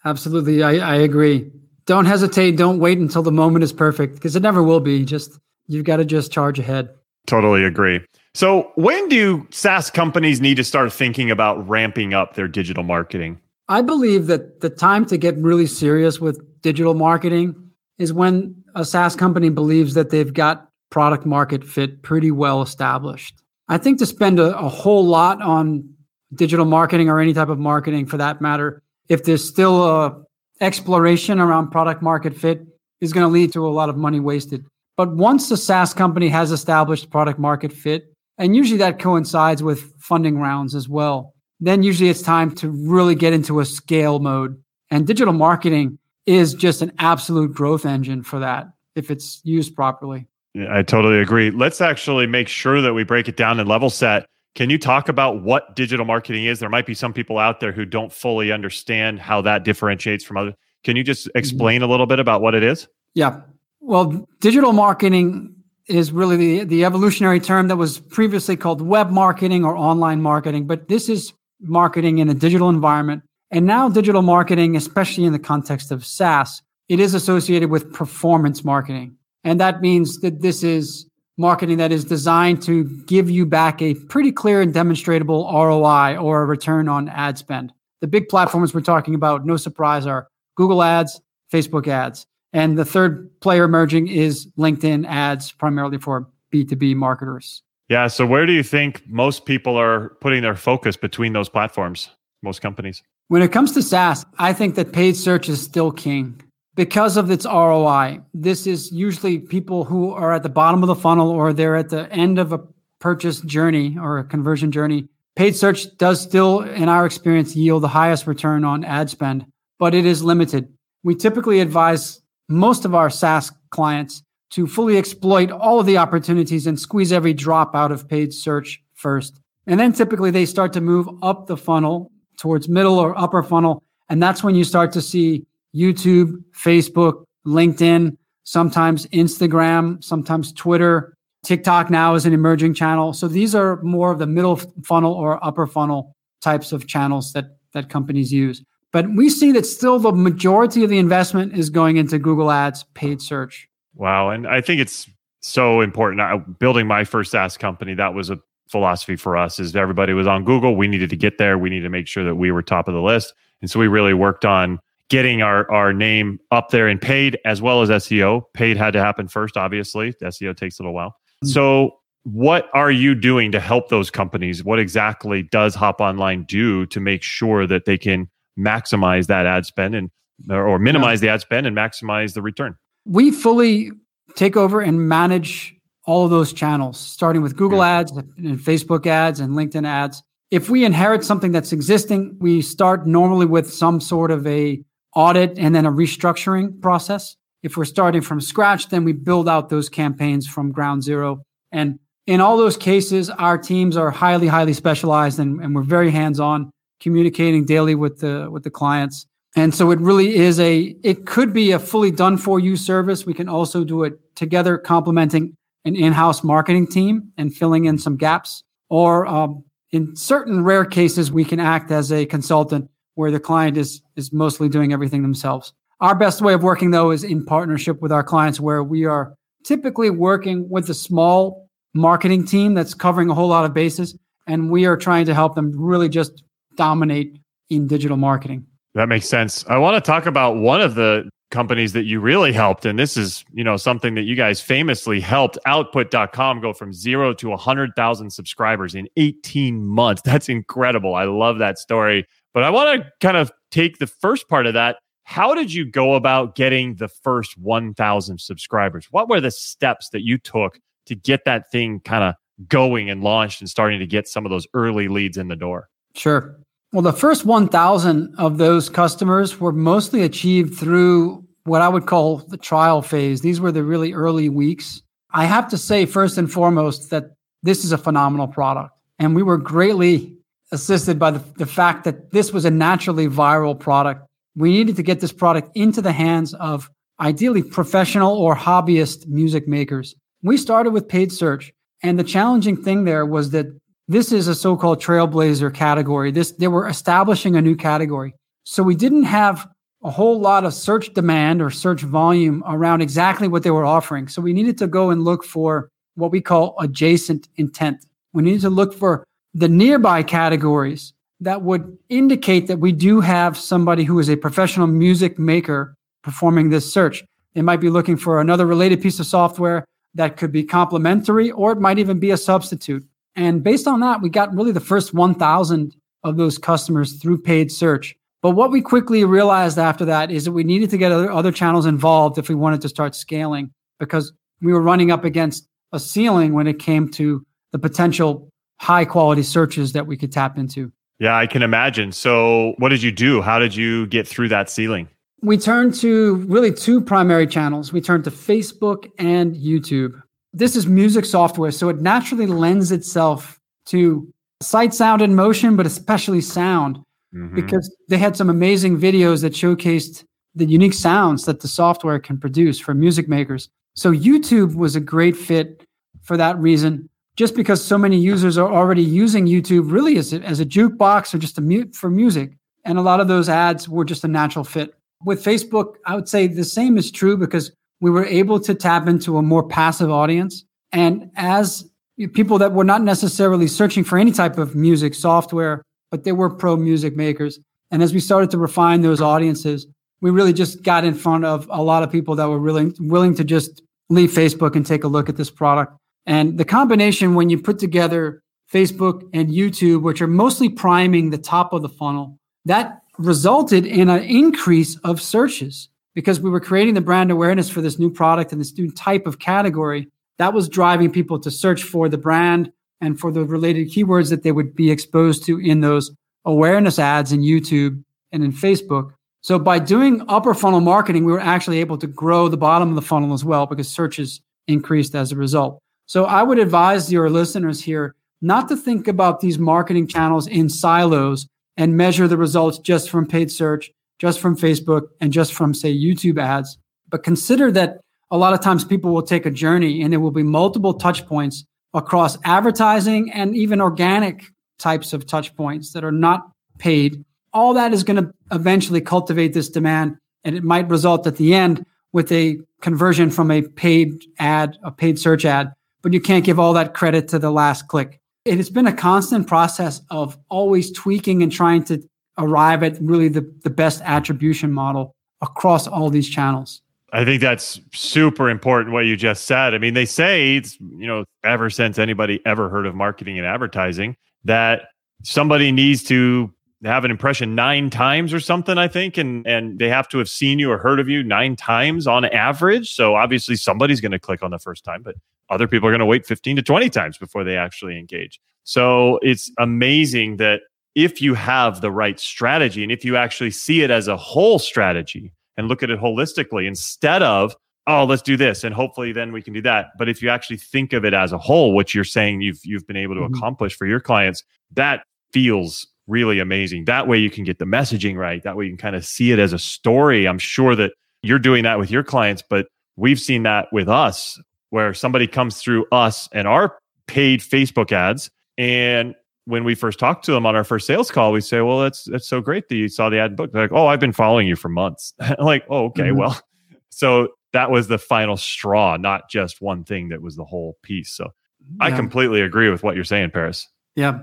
absolutely. 0.05 0.61
I, 0.61 0.73
I 0.73 0.95
agree. 0.95 1.49
Don't 1.85 2.05
hesitate. 2.05 2.57
Don't 2.57 2.79
wait 2.79 2.99
until 2.99 3.23
the 3.23 3.31
moment 3.31 3.63
is 3.63 3.73
perfect 3.73 4.13
because 4.15 4.35
it 4.35 4.43
never 4.43 4.61
will 4.61 4.79
be. 4.79 5.05
Just, 5.05 5.39
you've 5.67 5.85
got 5.85 5.97
to 5.97 6.05
just 6.05 6.31
charge 6.31 6.59
ahead. 6.59 6.89
Totally 7.25 7.63
agree. 7.63 8.01
So, 8.33 8.71
when 8.75 9.09
do 9.09 9.47
SaaS 9.51 9.89
companies 9.89 10.39
need 10.39 10.55
to 10.55 10.63
start 10.63 10.93
thinking 10.93 11.31
about 11.31 11.67
ramping 11.67 12.13
up 12.13 12.35
their 12.35 12.47
digital 12.47 12.83
marketing? 12.83 13.39
I 13.71 13.81
believe 13.81 14.27
that 14.27 14.59
the 14.59 14.69
time 14.69 15.05
to 15.05 15.17
get 15.17 15.37
really 15.37 15.65
serious 15.65 16.19
with 16.19 16.61
digital 16.61 16.93
marketing 16.93 17.55
is 17.99 18.11
when 18.11 18.53
a 18.75 18.83
SaaS 18.83 19.15
company 19.15 19.47
believes 19.47 19.93
that 19.93 20.09
they've 20.09 20.33
got 20.33 20.67
product 20.89 21.25
market 21.25 21.63
fit 21.63 22.01
pretty 22.01 22.31
well 22.31 22.61
established. 22.61 23.33
I 23.69 23.77
think 23.77 23.97
to 23.99 24.05
spend 24.05 24.41
a, 24.41 24.57
a 24.57 24.67
whole 24.67 25.05
lot 25.05 25.41
on 25.41 25.89
digital 26.33 26.65
marketing 26.65 27.07
or 27.07 27.21
any 27.21 27.33
type 27.33 27.47
of 27.47 27.59
marketing 27.59 28.07
for 28.07 28.17
that 28.17 28.41
matter, 28.41 28.83
if 29.07 29.23
there's 29.23 29.47
still 29.47 29.89
a 29.89 30.21
exploration 30.59 31.39
around 31.39 31.71
product 31.71 32.01
market 32.01 32.35
fit, 32.35 32.67
is 32.99 33.13
going 33.13 33.25
to 33.25 33.31
lead 33.31 33.53
to 33.53 33.65
a 33.65 33.71
lot 33.71 33.87
of 33.87 33.95
money 33.95 34.19
wasted. 34.19 34.65
But 34.97 35.15
once 35.15 35.49
a 35.49 35.55
SaaS 35.55 35.93
company 35.93 36.27
has 36.27 36.51
established 36.51 37.09
product 37.09 37.39
market 37.39 37.71
fit, 37.71 38.13
and 38.37 38.53
usually 38.53 38.79
that 38.79 38.99
coincides 38.99 39.63
with 39.63 39.93
funding 39.97 40.39
rounds 40.39 40.75
as 40.75 40.89
well, 40.89 41.35
then 41.61 41.83
usually 41.83 42.09
it's 42.09 42.21
time 42.21 42.53
to 42.55 42.69
really 42.69 43.15
get 43.15 43.33
into 43.33 43.59
a 43.59 43.65
scale 43.65 44.19
mode. 44.19 44.61
And 44.89 45.07
digital 45.07 45.33
marketing 45.33 45.99
is 46.25 46.53
just 46.53 46.81
an 46.81 46.91
absolute 46.99 47.53
growth 47.53 47.85
engine 47.85 48.23
for 48.23 48.39
that 48.39 48.67
if 48.95 49.09
it's 49.09 49.39
used 49.43 49.75
properly. 49.75 50.27
Yeah, 50.53 50.67
I 50.77 50.81
totally 50.81 51.19
agree. 51.19 51.51
Let's 51.51 51.79
actually 51.79 52.27
make 52.27 52.49
sure 52.49 52.81
that 52.81 52.93
we 52.93 53.03
break 53.03 53.29
it 53.29 53.37
down 53.37 53.59
and 53.59 53.69
level 53.69 53.89
set. 53.89 54.25
Can 54.55 54.69
you 54.69 54.77
talk 54.77 55.07
about 55.07 55.43
what 55.43 55.75
digital 55.77 56.05
marketing 56.05 56.45
is? 56.45 56.59
There 56.59 56.67
might 56.67 56.85
be 56.85 56.93
some 56.93 57.13
people 57.13 57.37
out 57.37 57.61
there 57.61 57.71
who 57.71 57.85
don't 57.85 58.11
fully 58.11 58.51
understand 58.51 59.19
how 59.19 59.41
that 59.43 59.63
differentiates 59.63 60.25
from 60.25 60.35
other. 60.35 60.53
Can 60.83 60.97
you 60.97 61.03
just 61.03 61.27
mm-hmm. 61.27 61.37
explain 61.37 61.81
a 61.83 61.87
little 61.87 62.05
bit 62.05 62.19
about 62.19 62.41
what 62.41 62.53
it 62.53 62.63
is? 62.63 62.87
Yeah. 63.13 63.41
Well, 63.79 64.27
digital 64.41 64.73
marketing 64.73 65.55
is 65.87 66.11
really 66.11 66.37
the, 66.37 66.63
the 66.65 66.85
evolutionary 66.85 67.39
term 67.39 67.67
that 67.69 67.77
was 67.77 67.99
previously 67.99 68.57
called 68.57 68.81
web 68.81 69.09
marketing 69.09 69.63
or 69.63 69.75
online 69.77 70.21
marketing, 70.21 70.67
but 70.67 70.87
this 70.87 71.07
is 71.07 71.33
marketing 71.61 72.19
in 72.19 72.29
a 72.29 72.33
digital 72.33 72.69
environment. 72.69 73.23
And 73.51 73.65
now, 73.65 73.89
digital 73.89 74.21
marketing, 74.21 74.75
especially 74.75 75.25
in 75.25 75.33
the 75.33 75.39
context 75.39 75.91
of 75.91 76.05
SaaS, 76.05 76.61
it 76.89 76.99
is 76.99 77.13
associated 77.13 77.69
with 77.69 77.93
performance 77.93 78.63
marketing. 78.63 79.15
And 79.43 79.59
that 79.59 79.81
means 79.81 80.19
that 80.19 80.41
this 80.41 80.63
is 80.63 81.05
marketing 81.37 81.77
that 81.77 81.91
is 81.91 82.05
designed 82.05 82.61
to 82.63 82.83
give 83.05 83.29
you 83.29 83.45
back 83.45 83.81
a 83.81 83.95
pretty 83.95 84.31
clear 84.31 84.61
and 84.61 84.73
demonstrable 84.73 85.49
ROI 85.51 86.17
or 86.17 86.41
a 86.41 86.45
return 86.45 86.87
on 86.87 87.09
ad 87.09 87.37
spend. 87.37 87.73
The 88.01 88.07
big 88.07 88.29
platforms 88.29 88.73
we're 88.73 88.81
talking 88.81 89.15
about, 89.15 89.45
no 89.45 89.57
surprise, 89.57 90.05
are 90.05 90.27
Google 90.55 90.83
Ads, 90.83 91.21
Facebook 91.51 91.87
Ads. 91.87 92.25
And 92.53 92.77
the 92.77 92.85
third 92.85 93.29
player 93.39 93.63
emerging 93.63 94.07
is 94.07 94.47
LinkedIn 94.57 95.05
ads, 95.07 95.51
primarily 95.51 95.97
for 95.97 96.27
B2B 96.53 96.95
marketers. 96.95 97.63
Yeah. 97.91 98.07
So, 98.07 98.25
where 98.25 98.45
do 98.45 98.53
you 98.53 98.63
think 98.63 99.03
most 99.05 99.45
people 99.45 99.75
are 99.75 100.15
putting 100.21 100.43
their 100.43 100.55
focus 100.55 100.95
between 100.95 101.33
those 101.33 101.49
platforms, 101.49 102.09
most 102.41 102.61
companies? 102.61 103.03
When 103.27 103.41
it 103.41 103.51
comes 103.51 103.73
to 103.73 103.81
SaaS, 103.81 104.25
I 104.39 104.53
think 104.53 104.75
that 104.75 104.93
paid 104.93 105.17
search 105.17 105.49
is 105.49 105.61
still 105.61 105.91
king 105.91 106.41
because 106.73 107.17
of 107.17 107.29
its 107.29 107.45
ROI. 107.45 108.21
This 108.33 108.65
is 108.65 108.93
usually 108.93 109.39
people 109.39 109.83
who 109.83 110.13
are 110.13 110.31
at 110.31 110.41
the 110.41 110.47
bottom 110.47 110.83
of 110.83 110.87
the 110.87 110.95
funnel 110.95 111.31
or 111.31 111.51
they're 111.51 111.75
at 111.75 111.89
the 111.89 112.09
end 112.13 112.39
of 112.39 112.53
a 112.53 112.61
purchase 112.99 113.41
journey 113.41 113.97
or 113.99 114.19
a 114.19 114.23
conversion 114.23 114.71
journey. 114.71 115.09
Paid 115.35 115.57
search 115.57 115.97
does 115.97 116.21
still, 116.21 116.61
in 116.61 116.87
our 116.87 117.05
experience, 117.05 117.57
yield 117.57 117.83
the 117.83 117.89
highest 117.89 118.25
return 118.25 118.63
on 118.63 118.85
ad 118.85 119.09
spend, 119.09 119.45
but 119.79 119.93
it 119.93 120.05
is 120.05 120.23
limited. 120.23 120.73
We 121.03 121.15
typically 121.15 121.59
advise 121.59 122.21
most 122.47 122.85
of 122.85 122.95
our 122.95 123.09
SaaS 123.09 123.51
clients 123.69 124.23
to 124.51 124.67
fully 124.67 124.97
exploit 124.97 125.51
all 125.51 125.79
of 125.79 125.85
the 125.85 125.97
opportunities 125.97 126.67
and 126.67 126.79
squeeze 126.79 127.11
every 127.11 127.33
drop 127.33 127.75
out 127.75 127.91
of 127.91 128.07
paid 128.07 128.33
search 128.33 128.81
first. 128.93 129.39
And 129.67 129.79
then 129.79 129.93
typically 129.93 130.31
they 130.31 130.45
start 130.45 130.73
to 130.73 130.81
move 130.81 131.07
up 131.21 131.47
the 131.47 131.57
funnel 131.57 132.11
towards 132.37 132.67
middle 132.67 132.99
or 132.99 133.17
upper 133.17 133.43
funnel. 133.43 133.83
And 134.09 134.21
that's 134.21 134.43
when 134.43 134.55
you 134.55 134.63
start 134.63 134.91
to 134.93 135.01
see 135.01 135.45
YouTube, 135.75 136.43
Facebook, 136.53 137.23
LinkedIn, 137.45 138.17
sometimes 138.43 139.07
Instagram, 139.07 140.03
sometimes 140.03 140.51
Twitter. 140.53 141.15
TikTok 141.43 141.89
now 141.89 142.13
is 142.15 142.25
an 142.25 142.33
emerging 142.33 142.73
channel. 142.73 143.13
So 143.13 143.27
these 143.27 143.55
are 143.55 143.81
more 143.81 144.11
of 144.11 144.19
the 144.19 144.27
middle 144.27 144.57
funnel 144.83 145.13
or 145.13 145.43
upper 145.43 145.65
funnel 145.65 146.15
types 146.41 146.71
of 146.71 146.87
channels 146.87 147.33
that, 147.33 147.57
that 147.73 147.89
companies 147.89 148.31
use. 148.31 148.63
But 148.91 149.15
we 149.15 149.29
see 149.29 149.51
that 149.53 149.65
still 149.65 149.97
the 149.97 150.11
majority 150.11 150.83
of 150.83 150.89
the 150.89 150.97
investment 150.97 151.57
is 151.57 151.69
going 151.69 151.97
into 151.97 152.19
Google 152.19 152.51
Ads, 152.51 152.83
paid 152.93 153.21
search. 153.21 153.69
Wow. 153.95 154.29
And 154.29 154.47
I 154.47 154.61
think 154.61 154.81
it's 154.81 155.09
so 155.41 155.81
important. 155.81 156.21
I, 156.21 156.37
building 156.37 156.87
my 156.87 157.03
first 157.03 157.31
SaaS 157.31 157.57
company, 157.57 157.93
that 157.95 158.13
was 158.13 158.29
a 158.29 158.39
philosophy 158.69 159.17
for 159.17 159.35
us 159.35 159.59
is 159.59 159.75
everybody 159.75 160.13
was 160.13 160.27
on 160.27 160.45
Google. 160.45 160.75
We 160.75 160.87
needed 160.87 161.09
to 161.09 161.17
get 161.17 161.37
there. 161.37 161.57
We 161.57 161.69
needed 161.69 161.83
to 161.83 161.89
make 161.89 162.07
sure 162.07 162.23
that 162.23 162.35
we 162.35 162.51
were 162.51 162.61
top 162.61 162.87
of 162.87 162.93
the 162.93 163.01
list. 163.01 163.33
And 163.61 163.69
so 163.69 163.79
we 163.79 163.87
really 163.87 164.13
worked 164.13 164.45
on 164.45 164.79
getting 165.09 165.41
our, 165.41 165.69
our 165.69 165.91
name 165.91 166.39
up 166.51 166.69
there 166.69 166.87
in 166.87 166.97
paid 166.97 167.37
as 167.43 167.61
well 167.61 167.81
as 167.81 167.89
SEO. 167.89 168.43
Paid 168.53 168.77
had 168.77 168.93
to 168.93 168.99
happen 168.99 169.27
first, 169.27 169.57
obviously. 169.57 170.13
SEO 170.13 170.55
takes 170.55 170.79
a 170.79 170.83
little 170.83 170.93
while. 170.93 171.09
Mm-hmm. 171.09 171.49
So 171.49 171.97
what 172.23 172.69
are 172.73 172.91
you 172.91 173.13
doing 173.13 173.51
to 173.51 173.59
help 173.59 173.89
those 173.89 174.09
companies? 174.09 174.63
What 174.63 174.79
exactly 174.79 175.43
does 175.43 175.75
Hop 175.75 175.99
Online 175.99 176.43
do 176.43 176.85
to 176.87 176.99
make 176.99 177.23
sure 177.23 177.67
that 177.67 177.85
they 177.85 177.97
can 177.97 178.29
maximize 178.57 179.27
that 179.27 179.45
ad 179.45 179.65
spend 179.65 179.95
and 179.95 180.11
or 180.49 180.79
minimize 180.79 181.19
the 181.19 181.29
ad 181.29 181.41
spend 181.41 181.67
and 181.67 181.75
maximize 181.75 182.33
the 182.33 182.41
return? 182.41 182.75
We 183.05 183.31
fully 183.31 183.91
take 184.35 184.55
over 184.55 184.81
and 184.81 185.07
manage 185.07 185.75
all 186.05 186.25
of 186.25 186.31
those 186.31 186.53
channels, 186.53 186.99
starting 186.99 187.41
with 187.41 187.55
Google 187.55 187.83
ads 187.83 188.11
and 188.11 188.59
Facebook 188.59 189.05
ads 189.05 189.39
and 189.39 189.53
LinkedIn 189.53 189.87
ads. 189.87 190.23
If 190.49 190.69
we 190.69 190.83
inherit 190.83 191.23
something 191.23 191.51
that's 191.51 191.71
existing, 191.71 192.37
we 192.39 192.61
start 192.61 193.07
normally 193.07 193.45
with 193.45 193.71
some 193.71 194.01
sort 194.01 194.31
of 194.31 194.45
a 194.47 194.83
audit 195.15 195.57
and 195.57 195.73
then 195.75 195.85
a 195.85 195.91
restructuring 195.91 196.81
process. 196.81 197.35
If 197.63 197.77
we're 197.77 197.85
starting 197.85 198.21
from 198.21 198.41
scratch, 198.41 198.89
then 198.89 199.03
we 199.03 199.13
build 199.13 199.47
out 199.47 199.69
those 199.69 199.87
campaigns 199.87 200.47
from 200.47 200.71
ground 200.71 201.03
zero. 201.03 201.43
And 201.71 201.99
in 202.27 202.41
all 202.41 202.57
those 202.57 202.77
cases, 202.77 203.29
our 203.29 203.57
teams 203.57 203.95
are 203.95 204.09
highly, 204.11 204.47
highly 204.47 204.73
specialized 204.73 205.39
and, 205.39 205.61
and 205.61 205.75
we're 205.75 205.83
very 205.83 206.11
hands-on 206.11 206.71
communicating 206.99 207.65
daily 207.65 207.95
with 207.95 208.19
the 208.19 208.47
with 208.49 208.63
the 208.63 208.69
clients. 208.69 209.25
And 209.55 209.75
so 209.75 209.91
it 209.91 209.99
really 209.99 210.35
is 210.35 210.59
a 210.59 210.95
it 211.03 211.25
could 211.25 211.51
be 211.53 211.71
a 211.71 211.79
fully 211.79 212.11
done 212.11 212.37
for 212.37 212.59
you 212.59 212.77
service. 212.77 213.25
We 213.25 213.33
can 213.33 213.49
also 213.49 213.83
do 213.83 214.03
it 214.03 214.13
together, 214.35 214.77
complementing 214.77 215.55
an 215.83 215.95
in-house 215.95 216.43
marketing 216.43 216.87
team 216.87 217.31
and 217.37 217.53
filling 217.53 217.85
in 217.85 217.97
some 217.97 218.15
gaps. 218.15 218.63
Or 218.89 219.25
um, 219.27 219.63
in 219.91 220.15
certain 220.15 220.63
rare 220.63 220.85
cases, 220.85 221.31
we 221.31 221.43
can 221.43 221.59
act 221.59 221.91
as 221.91 222.11
a 222.11 222.25
consultant 222.25 222.89
where 223.15 223.31
the 223.31 223.39
client 223.39 223.77
is 223.77 224.01
is 224.15 224.31
mostly 224.31 224.69
doing 224.69 224.93
everything 224.93 225.21
themselves. 225.21 225.73
Our 225.99 226.15
best 226.15 226.41
way 226.41 226.53
of 226.53 226.63
working 226.63 226.91
though 226.91 227.11
is 227.11 227.23
in 227.23 227.45
partnership 227.45 228.01
with 228.01 228.11
our 228.11 228.23
clients, 228.23 228.59
where 228.59 228.83
we 228.83 229.05
are 229.05 229.35
typically 229.65 230.09
working 230.09 230.69
with 230.69 230.89
a 230.89 230.93
small 230.93 231.67
marketing 231.93 232.45
team 232.45 232.73
that's 232.73 232.93
covering 232.93 233.29
a 233.29 233.33
whole 233.33 233.49
lot 233.49 233.65
of 233.65 233.73
bases, 233.73 234.17
and 234.47 234.69
we 234.69 234.85
are 234.85 234.95
trying 234.95 235.25
to 235.25 235.33
help 235.33 235.55
them 235.55 235.73
really 235.75 236.07
just 236.07 236.43
dominate 236.77 237.37
in 237.69 237.85
digital 237.85 238.17
marketing. 238.17 238.65
That 238.93 239.07
makes 239.07 239.27
sense. 239.27 239.65
I 239.67 239.77
want 239.77 240.03
to 240.03 240.05
talk 240.05 240.25
about 240.25 240.57
one 240.57 240.81
of 240.81 240.95
the 240.95 241.29
companies 241.49 241.93
that 241.93 242.05
you 242.05 242.19
really 242.19 242.53
helped 242.53 242.85
and 242.85 242.97
this 242.97 243.17
is, 243.17 243.43
you 243.51 243.63
know, 243.63 243.75
something 243.77 244.15
that 244.15 244.23
you 244.23 244.35
guys 244.35 244.61
famously 244.61 245.19
helped 245.19 245.57
output.com 245.65 246.61
go 246.61 246.73
from 246.73 246.93
0 246.93 247.33
to 247.33 247.49
100,000 247.49 248.29
subscribers 248.29 248.95
in 248.95 249.07
18 249.17 249.85
months. 249.85 250.21
That's 250.25 250.49
incredible. 250.49 251.13
I 251.13 251.25
love 251.25 251.59
that 251.59 251.77
story. 251.77 252.25
But 252.53 252.63
I 252.63 252.69
want 252.69 253.01
to 253.01 253.11
kind 253.19 253.37
of 253.37 253.51
take 253.69 253.99
the 253.99 254.07
first 254.07 254.49
part 254.49 254.65
of 254.65 254.73
that. 254.73 254.97
How 255.23 255.53
did 255.53 255.73
you 255.73 255.85
go 255.89 256.15
about 256.15 256.55
getting 256.55 256.95
the 256.95 257.07
first 257.07 257.57
1,000 257.57 258.39
subscribers? 258.39 259.07
What 259.11 259.29
were 259.29 259.39
the 259.39 259.51
steps 259.51 260.09
that 260.09 260.23
you 260.23 260.37
took 260.37 260.79
to 261.05 261.15
get 261.15 261.45
that 261.45 261.71
thing 261.71 262.01
kind 262.01 262.23
of 262.23 262.35
going 262.67 263.09
and 263.09 263.23
launched 263.23 263.61
and 263.61 263.69
starting 263.69 263.99
to 263.99 264.07
get 264.07 264.27
some 264.27 264.45
of 264.45 264.49
those 264.49 264.67
early 264.73 265.07
leads 265.07 265.37
in 265.37 265.47
the 265.47 265.55
door? 265.55 265.89
Sure. 266.15 266.59
Well, 266.93 267.01
the 267.01 267.13
first 267.13 267.45
1,000 267.45 268.35
of 268.37 268.57
those 268.57 268.89
customers 268.89 269.61
were 269.61 269.71
mostly 269.71 270.23
achieved 270.23 270.77
through 270.77 271.47
what 271.63 271.81
I 271.81 271.87
would 271.87 272.05
call 272.05 272.37
the 272.39 272.57
trial 272.57 273.01
phase. 273.01 273.39
These 273.39 273.61
were 273.61 273.71
the 273.71 273.83
really 273.83 274.11
early 274.11 274.49
weeks. 274.49 275.01
I 275.31 275.45
have 275.45 275.69
to 275.69 275.77
say, 275.77 276.05
first 276.05 276.37
and 276.37 276.51
foremost, 276.51 277.09
that 277.11 277.31
this 277.63 277.85
is 277.85 277.93
a 277.93 277.97
phenomenal 277.97 278.47
product. 278.47 278.93
And 279.19 279.35
we 279.35 279.43
were 279.43 279.57
greatly 279.57 280.35
assisted 280.73 281.17
by 281.17 281.31
the, 281.31 281.43
the 281.55 281.65
fact 281.65 282.03
that 282.03 282.31
this 282.31 282.51
was 282.51 282.65
a 282.65 282.71
naturally 282.71 283.27
viral 283.27 283.79
product. 283.79 284.27
We 284.57 284.71
needed 284.71 284.97
to 284.97 285.03
get 285.03 285.21
this 285.21 285.31
product 285.31 285.71
into 285.75 286.01
the 286.01 286.11
hands 286.11 286.53
of 286.55 286.89
ideally 287.21 287.63
professional 287.63 288.35
or 288.35 288.53
hobbyist 288.53 289.27
music 289.27 289.65
makers. 289.65 290.13
We 290.43 290.57
started 290.57 290.91
with 290.91 291.07
paid 291.07 291.31
search. 291.31 291.71
And 292.03 292.19
the 292.19 292.23
challenging 292.23 292.75
thing 292.75 293.05
there 293.05 293.25
was 293.25 293.51
that 293.51 293.67
this 294.07 294.31
is 294.31 294.47
a 294.47 294.55
so-called 294.55 295.01
trailblazer 295.01 295.73
category. 295.73 296.31
This 296.31 296.51
they 296.51 296.67
were 296.67 296.87
establishing 296.87 297.55
a 297.55 297.61
new 297.61 297.75
category. 297.75 298.33
So 298.63 298.83
we 298.83 298.95
didn't 298.95 299.23
have 299.23 299.67
a 300.03 300.09
whole 300.09 300.39
lot 300.39 300.65
of 300.65 300.73
search 300.73 301.13
demand 301.13 301.61
or 301.61 301.69
search 301.69 302.01
volume 302.01 302.63
around 302.67 303.01
exactly 303.01 303.47
what 303.47 303.63
they 303.63 303.71
were 303.71 303.85
offering. 303.85 304.27
So 304.27 304.41
we 304.41 304.53
needed 304.53 304.77
to 304.79 304.87
go 304.87 305.11
and 305.11 305.23
look 305.23 305.43
for 305.43 305.89
what 306.15 306.31
we 306.31 306.41
call 306.41 306.75
adjacent 306.79 307.47
intent. 307.57 308.05
We 308.33 308.43
needed 308.43 308.61
to 308.61 308.69
look 308.69 308.93
for 308.93 309.23
the 309.53 309.67
nearby 309.67 310.23
categories 310.23 311.13
that 311.39 311.61
would 311.61 311.97
indicate 312.09 312.67
that 312.67 312.79
we 312.79 312.91
do 312.91 313.19
have 313.19 313.57
somebody 313.57 314.03
who 314.03 314.19
is 314.19 314.29
a 314.29 314.35
professional 314.35 314.87
music 314.87 315.39
maker 315.39 315.95
performing 316.23 316.69
this 316.69 316.91
search. 316.91 317.23
They 317.53 317.61
might 317.61 317.81
be 317.81 317.89
looking 317.89 318.17
for 318.17 318.39
another 318.39 318.65
related 318.65 319.01
piece 319.01 319.19
of 319.19 319.25
software 319.25 319.85
that 320.13 320.37
could 320.37 320.51
be 320.51 320.63
complementary 320.63 321.51
or 321.51 321.71
it 321.71 321.79
might 321.79 321.99
even 321.99 322.19
be 322.19 322.31
a 322.31 322.37
substitute. 322.37 323.05
And 323.35 323.63
based 323.63 323.87
on 323.87 323.99
that, 324.01 324.21
we 324.21 324.29
got 324.29 324.53
really 324.53 324.71
the 324.71 324.79
first 324.79 325.13
1,000 325.13 325.95
of 326.23 326.37
those 326.37 326.57
customers 326.57 327.13
through 327.13 327.41
paid 327.41 327.71
search. 327.71 328.15
But 328.41 328.51
what 328.51 328.71
we 328.71 328.81
quickly 328.81 329.23
realized 329.23 329.77
after 329.77 330.05
that 330.05 330.31
is 330.31 330.45
that 330.45 330.51
we 330.51 330.63
needed 330.63 330.89
to 330.91 330.97
get 330.97 331.11
other, 331.11 331.31
other 331.31 331.51
channels 331.51 331.85
involved 331.85 332.37
if 332.37 332.49
we 332.49 332.55
wanted 332.55 332.81
to 332.81 332.89
start 332.89 333.15
scaling 333.15 333.71
because 333.99 334.33
we 334.61 334.73
were 334.73 334.81
running 334.81 335.11
up 335.11 335.23
against 335.23 335.67
a 335.91 335.99
ceiling 335.99 336.53
when 336.53 336.67
it 336.67 336.79
came 336.79 337.09
to 337.09 337.45
the 337.71 337.79
potential 337.79 338.49
high 338.79 339.05
quality 339.05 339.43
searches 339.43 339.93
that 339.93 340.07
we 340.07 340.17
could 340.17 340.31
tap 340.31 340.57
into. 340.57 340.91
Yeah, 341.19 341.37
I 341.37 341.45
can 341.45 341.61
imagine. 341.61 342.11
So, 342.11 342.73
what 342.79 342.89
did 342.89 343.03
you 343.03 343.11
do? 343.11 343.41
How 343.43 343.59
did 343.59 343.75
you 343.75 344.07
get 344.07 344.27
through 344.27 344.49
that 344.49 344.71
ceiling? 344.71 345.07
We 345.43 345.57
turned 345.57 345.93
to 345.95 346.35
really 346.47 346.73
two 346.73 346.99
primary 346.99 347.45
channels. 347.45 347.93
We 347.93 348.01
turned 348.01 348.23
to 348.23 348.31
Facebook 348.31 349.09
and 349.19 349.55
YouTube 349.55 350.19
this 350.53 350.75
is 350.75 350.87
music 350.87 351.25
software, 351.25 351.71
so 351.71 351.89
it 351.89 352.01
naturally 352.01 352.45
lends 352.45 352.91
itself 352.91 353.59
to 353.87 354.31
sight, 354.61 354.93
sound, 354.93 355.21
and 355.21 355.35
motion, 355.35 355.75
but 355.75 355.85
especially 355.85 356.41
sound, 356.41 356.97
mm-hmm. 357.33 357.55
because 357.55 357.93
they 358.09 358.17
had 358.17 358.35
some 358.35 358.49
amazing 358.49 358.99
videos 358.99 359.41
that 359.41 359.53
showcased 359.53 360.23
the 360.53 360.65
unique 360.65 360.93
sounds 360.93 361.45
that 361.45 361.61
the 361.61 361.67
software 361.67 362.19
can 362.19 362.37
produce 362.37 362.79
for 362.79 362.93
music 362.93 363.29
makers. 363.29 363.69
So 363.95 364.11
YouTube 364.11 364.75
was 364.75 364.95
a 364.95 364.99
great 364.99 365.35
fit 365.35 365.85
for 366.21 366.37
that 366.37 366.57
reason, 366.57 367.09
just 367.37 367.55
because 367.55 367.83
so 367.83 367.97
many 367.97 368.17
users 368.17 368.57
are 368.57 368.71
already 368.71 369.03
using 369.03 369.45
YouTube 369.45 369.91
really 369.91 370.17
as 370.17 370.33
a, 370.33 370.41
as 370.41 370.59
a 370.59 370.65
jukebox 370.65 371.33
or 371.33 371.37
just 371.37 371.57
a 371.57 371.61
mute 371.61 371.95
for 371.95 372.09
music. 372.09 372.51
And 372.83 372.97
a 372.97 373.01
lot 373.01 373.19
of 373.19 373.27
those 373.27 373.47
ads 373.47 373.87
were 373.87 374.05
just 374.05 374.23
a 374.23 374.27
natural 374.27 374.65
fit. 374.65 374.93
With 375.23 375.43
Facebook, 375.43 375.95
I 376.05 376.15
would 376.15 376.27
say 376.27 376.47
the 376.47 376.63
same 376.63 376.97
is 376.97 377.11
true 377.11 377.37
because 377.37 377.71
we 378.01 378.09
were 378.09 378.25
able 378.25 378.59
to 378.59 378.75
tap 378.75 379.07
into 379.07 379.37
a 379.37 379.41
more 379.41 379.63
passive 379.63 380.11
audience. 380.11 380.65
And 380.91 381.31
as 381.35 381.89
people 382.33 382.57
that 382.57 382.73
were 382.73 382.83
not 382.83 383.01
necessarily 383.01 383.67
searching 383.67 384.03
for 384.03 384.17
any 384.17 384.31
type 384.31 384.57
of 384.57 384.75
music 384.75 385.13
software, 385.15 385.83
but 386.09 386.23
they 386.23 386.33
were 386.33 386.49
pro 386.49 386.75
music 386.75 387.15
makers. 387.15 387.59
And 387.89 388.03
as 388.03 388.13
we 388.13 388.19
started 388.19 388.51
to 388.51 388.57
refine 388.57 389.01
those 389.01 389.21
audiences, 389.21 389.87
we 390.19 390.29
really 390.29 390.53
just 390.53 390.83
got 390.83 391.05
in 391.05 391.13
front 391.13 391.45
of 391.45 391.67
a 391.71 391.81
lot 391.81 392.03
of 392.03 392.11
people 392.11 392.35
that 392.35 392.49
were 392.49 392.59
really 392.59 392.93
willing 392.99 393.35
to 393.35 393.43
just 393.43 393.81
leave 394.09 394.31
Facebook 394.31 394.75
and 394.75 394.85
take 394.85 395.03
a 395.03 395.07
look 395.07 395.29
at 395.29 395.37
this 395.37 395.49
product. 395.49 395.95
And 396.25 396.57
the 396.57 396.65
combination, 396.65 397.33
when 397.33 397.49
you 397.49 397.59
put 397.59 397.79
together 397.79 398.41
Facebook 398.71 399.27
and 399.33 399.49
YouTube, 399.49 400.01
which 400.01 400.21
are 400.21 400.27
mostly 400.27 400.69
priming 400.69 401.29
the 401.29 401.37
top 401.37 401.73
of 401.73 401.81
the 401.81 401.89
funnel, 401.89 402.37
that 402.65 403.01
resulted 403.17 403.85
in 403.85 404.09
an 404.09 404.23
increase 404.23 404.97
of 404.99 405.21
searches 405.21 405.89
because 406.13 406.39
we 406.39 406.49
were 406.49 406.59
creating 406.59 406.93
the 406.93 407.01
brand 407.01 407.31
awareness 407.31 407.69
for 407.69 407.81
this 407.81 407.99
new 407.99 408.09
product 408.09 408.51
and 408.51 408.59
this 408.59 408.77
new 408.77 408.91
type 408.91 409.27
of 409.27 409.39
category. 409.39 410.09
That 410.37 410.53
was 410.53 410.67
driving 410.67 411.11
people 411.11 411.39
to 411.39 411.51
search 411.51 411.83
for 411.83 412.09
the 412.09 412.17
brand 412.17 412.71
and 412.99 413.19
for 413.19 413.31
the 413.31 413.43
related 413.43 413.89
keywords 413.89 414.29
that 414.29 414.43
they 414.43 414.51
would 414.51 414.75
be 414.75 414.91
exposed 414.91 415.45
to 415.45 415.59
in 415.59 415.81
those 415.81 416.11
awareness 416.45 416.99
ads 416.99 417.31
in 417.31 417.41
YouTube 417.41 418.03
and 418.31 418.43
in 418.43 418.51
Facebook. 418.51 419.13
So 419.41 419.57
by 419.57 419.79
doing 419.79 420.23
upper 420.27 420.53
funnel 420.53 420.81
marketing, 420.81 421.25
we 421.25 421.31
were 421.31 421.39
actually 421.39 421.79
able 421.79 421.97
to 421.97 422.07
grow 422.07 422.47
the 422.47 422.57
bottom 422.57 422.89
of 422.89 422.95
the 422.95 423.01
funnel 423.01 423.33
as 423.33 423.43
well 423.43 423.65
because 423.65 423.87
searches 423.87 424.41
increased 424.67 425.15
as 425.15 425.31
a 425.31 425.35
result. 425.35 425.79
So 426.05 426.25
I 426.25 426.43
would 426.43 426.59
advise 426.59 427.11
your 427.11 427.29
listeners 427.29 427.81
here 427.81 428.15
not 428.41 428.67
to 428.69 428.75
think 428.75 429.07
about 429.07 429.39
these 429.39 429.57
marketing 429.57 430.07
channels 430.07 430.47
in 430.47 430.69
silos 430.69 431.47
and 431.77 431.97
measure 431.97 432.27
the 432.27 432.37
results 432.37 432.79
just 432.79 433.09
from 433.09 433.25
paid 433.25 433.51
search, 433.51 433.91
just 434.21 434.39
from 434.39 434.55
Facebook, 434.55 435.07
and 435.19 435.33
just 435.33 435.53
from, 435.53 435.73
say, 435.73 435.93
YouTube 435.93 436.39
ads. 436.39 436.77
But 437.09 437.23
consider 437.23 437.71
that 437.71 437.97
a 438.29 438.37
lot 438.37 438.53
of 438.53 438.61
times 438.61 438.85
people 438.85 439.11
will 439.11 439.23
take 439.23 439.45
a 439.45 439.51
journey 439.51 440.01
and 440.01 440.13
there 440.13 440.19
will 440.21 440.31
be 440.31 440.43
multiple 440.43 440.93
touch 440.93 441.25
points 441.25 441.65
across 441.93 442.37
advertising 442.45 443.31
and 443.33 443.57
even 443.57 443.81
organic 443.81 444.45
types 444.79 445.11
of 445.11 445.25
touch 445.25 445.53
points 445.57 445.91
that 445.91 446.03
are 446.03 446.11
not 446.11 446.51
paid 446.77 447.25
all 447.53 447.73
that 447.73 447.93
is 447.93 448.03
going 448.03 448.23
to 448.23 448.33
eventually 448.51 449.01
cultivate 449.01 449.53
this 449.53 449.69
demand 449.69 450.17
and 450.43 450.55
it 450.55 450.63
might 450.63 450.87
result 450.89 451.27
at 451.27 451.35
the 451.37 451.53
end 451.53 451.85
with 452.13 452.31
a 452.31 452.57
conversion 452.81 453.29
from 453.29 453.51
a 453.51 453.61
paid 453.61 454.23
ad, 454.39 454.77
a 454.83 454.91
paid 454.91 455.19
search 455.19 455.45
ad, 455.45 455.71
but 456.01 456.13
you 456.13 456.19
can't 456.19 456.45
give 456.45 456.59
all 456.59 456.73
that 456.73 456.93
credit 456.93 457.27
to 457.29 457.39
the 457.39 457.51
last 457.51 457.87
click. 457.87 458.19
It 458.43 458.57
has 458.57 458.69
been 458.69 458.87
a 458.87 458.93
constant 458.93 459.47
process 459.47 460.01
of 460.09 460.37
always 460.49 460.91
tweaking 460.91 461.43
and 461.43 461.51
trying 461.51 461.83
to 461.85 462.01
arrive 462.37 462.83
at 462.83 462.99
really 463.01 463.27
the, 463.27 463.41
the 463.63 463.69
best 463.69 464.01
attribution 464.03 464.71
model 464.71 465.15
across 465.41 465.87
all 465.87 466.09
these 466.09 466.29
channels. 466.29 466.81
I 467.13 467.25
think 467.25 467.41
that's 467.41 467.81
super 467.93 468.49
important 468.49 468.93
what 468.93 469.05
you 469.05 469.17
just 469.17 469.45
said. 469.45 469.73
I 469.73 469.79
mean, 469.79 469.93
they 469.93 470.05
say 470.05 470.55
it's, 470.55 470.79
you 470.79 471.07
know, 471.07 471.25
ever 471.43 471.69
since 471.69 471.99
anybody 471.99 472.39
ever 472.45 472.69
heard 472.69 472.85
of 472.85 472.95
marketing 472.95 473.37
and 473.37 473.45
advertising, 473.45 474.15
that 474.45 474.83
somebody 475.23 475.71
needs 475.71 476.03
to 476.05 476.53
have 476.85 477.05
an 477.05 477.11
impression 477.11 477.53
nine 477.53 477.89
times 477.89 478.33
or 478.33 478.39
something, 478.39 478.77
I 478.77 478.87
think, 478.87 479.17
and 479.17 479.45
and 479.45 479.77
they 479.77 479.89
have 479.89 480.07
to 480.09 480.17
have 480.19 480.29
seen 480.29 480.57
you 480.57 480.71
or 480.71 480.77
heard 480.77 480.99
of 480.99 481.09
you 481.09 481.21
nine 481.21 481.55
times 481.55 482.07
on 482.07 482.25
average. 482.25 482.93
So 482.93 483.15
obviously 483.15 483.55
somebody's 483.55 484.01
going 484.01 484.13
to 484.13 484.19
click 484.19 484.41
on 484.41 484.51
the 484.51 484.59
first 484.59 484.83
time, 484.83 485.03
but 485.03 485.15
other 485.49 485.67
people 485.67 485.89
are 485.89 485.91
going 485.91 485.99
to 485.99 486.05
wait 486.05 486.25
15 486.25 486.55
to 486.55 486.61
20 486.61 486.89
times 486.89 487.17
before 487.17 487.43
they 487.43 487.57
actually 487.57 487.99
engage. 487.99 488.39
So 488.63 489.19
it's 489.21 489.51
amazing 489.59 490.37
that 490.37 490.61
if 490.95 491.21
you 491.21 491.33
have 491.33 491.81
the 491.81 491.91
right 491.91 492.19
strategy 492.19 492.83
and 492.83 492.91
if 492.91 493.05
you 493.05 493.15
actually 493.15 493.51
see 493.51 493.81
it 493.81 493.91
as 493.91 494.07
a 494.07 494.17
whole 494.17 494.59
strategy 494.59 495.33
and 495.57 495.67
look 495.67 495.83
at 495.83 495.89
it 495.89 495.99
holistically 495.99 496.67
instead 496.67 497.23
of 497.23 497.55
oh 497.87 498.03
let's 498.03 498.21
do 498.21 498.35
this 498.35 498.63
and 498.63 498.75
hopefully 498.75 499.11
then 499.11 499.31
we 499.31 499.41
can 499.41 499.53
do 499.53 499.61
that 499.61 499.87
but 499.97 500.09
if 500.09 500.21
you 500.21 500.29
actually 500.29 500.57
think 500.57 500.93
of 500.93 501.05
it 501.05 501.13
as 501.13 501.31
a 501.31 501.37
whole 501.37 501.73
what 501.73 501.93
you're 501.95 502.03
saying 502.03 502.41
you've 502.41 502.59
you've 502.63 502.85
been 502.87 502.97
able 502.97 503.15
to 503.15 503.21
mm-hmm. 503.21 503.33
accomplish 503.35 503.75
for 503.75 503.87
your 503.87 503.99
clients 503.99 504.43
that 504.71 505.03
feels 505.31 505.87
really 506.07 506.39
amazing. 506.39 506.85
That 506.85 507.07
way 507.07 507.17
you 507.17 507.29
can 507.29 507.43
get 507.43 507.59
the 507.59 507.65
messaging 507.65 508.17
right. 508.17 508.43
That 508.43 508.57
way 508.57 508.65
you 508.65 508.71
can 508.71 508.77
kind 508.77 508.95
of 508.95 509.05
see 509.05 509.31
it 509.31 509.39
as 509.39 509.53
a 509.53 509.59
story. 509.59 510.27
I'm 510.27 510.39
sure 510.39 510.75
that 510.75 510.91
you're 511.23 511.39
doing 511.39 511.63
that 511.63 511.79
with 511.79 511.91
your 511.91 512.03
clients, 512.03 512.43
but 512.47 512.67
we've 512.97 513.19
seen 513.19 513.43
that 513.43 513.67
with 513.71 513.87
us 513.87 514.39
where 514.69 514.93
somebody 514.93 515.27
comes 515.27 515.61
through 515.61 515.85
us 515.91 516.27
and 516.33 516.47
our 516.47 516.77
paid 517.07 517.39
Facebook 517.41 517.91
ads. 517.91 518.29
And 518.57 519.15
when 519.51 519.63
we 519.65 519.75
first 519.75 519.99
talked 519.99 520.25
to 520.25 520.31
them 520.31 520.45
on 520.45 520.55
our 520.55 520.63
first 520.63 520.87
sales 520.87 521.11
call, 521.11 521.31
we 521.31 521.41
say, 521.41 521.61
Well, 521.61 521.79
that's 521.79 522.05
that's 522.05 522.27
so 522.27 522.41
great 522.41 522.69
that 522.69 522.75
you 522.75 522.87
saw 522.87 523.09
the 523.09 523.19
ad 523.19 523.35
book. 523.35 523.51
They're 523.51 523.63
like, 523.63 523.71
Oh, 523.71 523.87
I've 523.87 523.99
been 523.99 524.13
following 524.13 524.47
you 524.47 524.55
for 524.55 524.69
months. 524.69 525.13
like, 525.39 525.65
oh, 525.69 525.85
okay, 525.85 526.03
mm-hmm. 526.03 526.19
well. 526.19 526.41
So 526.89 527.29
that 527.53 527.69
was 527.69 527.87
the 527.87 527.97
final 527.97 528.37
straw, 528.37 528.97
not 528.97 529.29
just 529.29 529.61
one 529.61 529.83
thing 529.83 530.09
that 530.09 530.21
was 530.21 530.35
the 530.35 530.45
whole 530.45 530.77
piece. 530.83 531.13
So 531.13 531.31
yeah. 531.77 531.85
I 531.85 531.91
completely 531.91 532.41
agree 532.41 532.69
with 532.69 532.83
what 532.83 532.95
you're 532.95 533.03
saying, 533.03 533.31
Paris. 533.31 533.67
Yeah. 533.95 534.19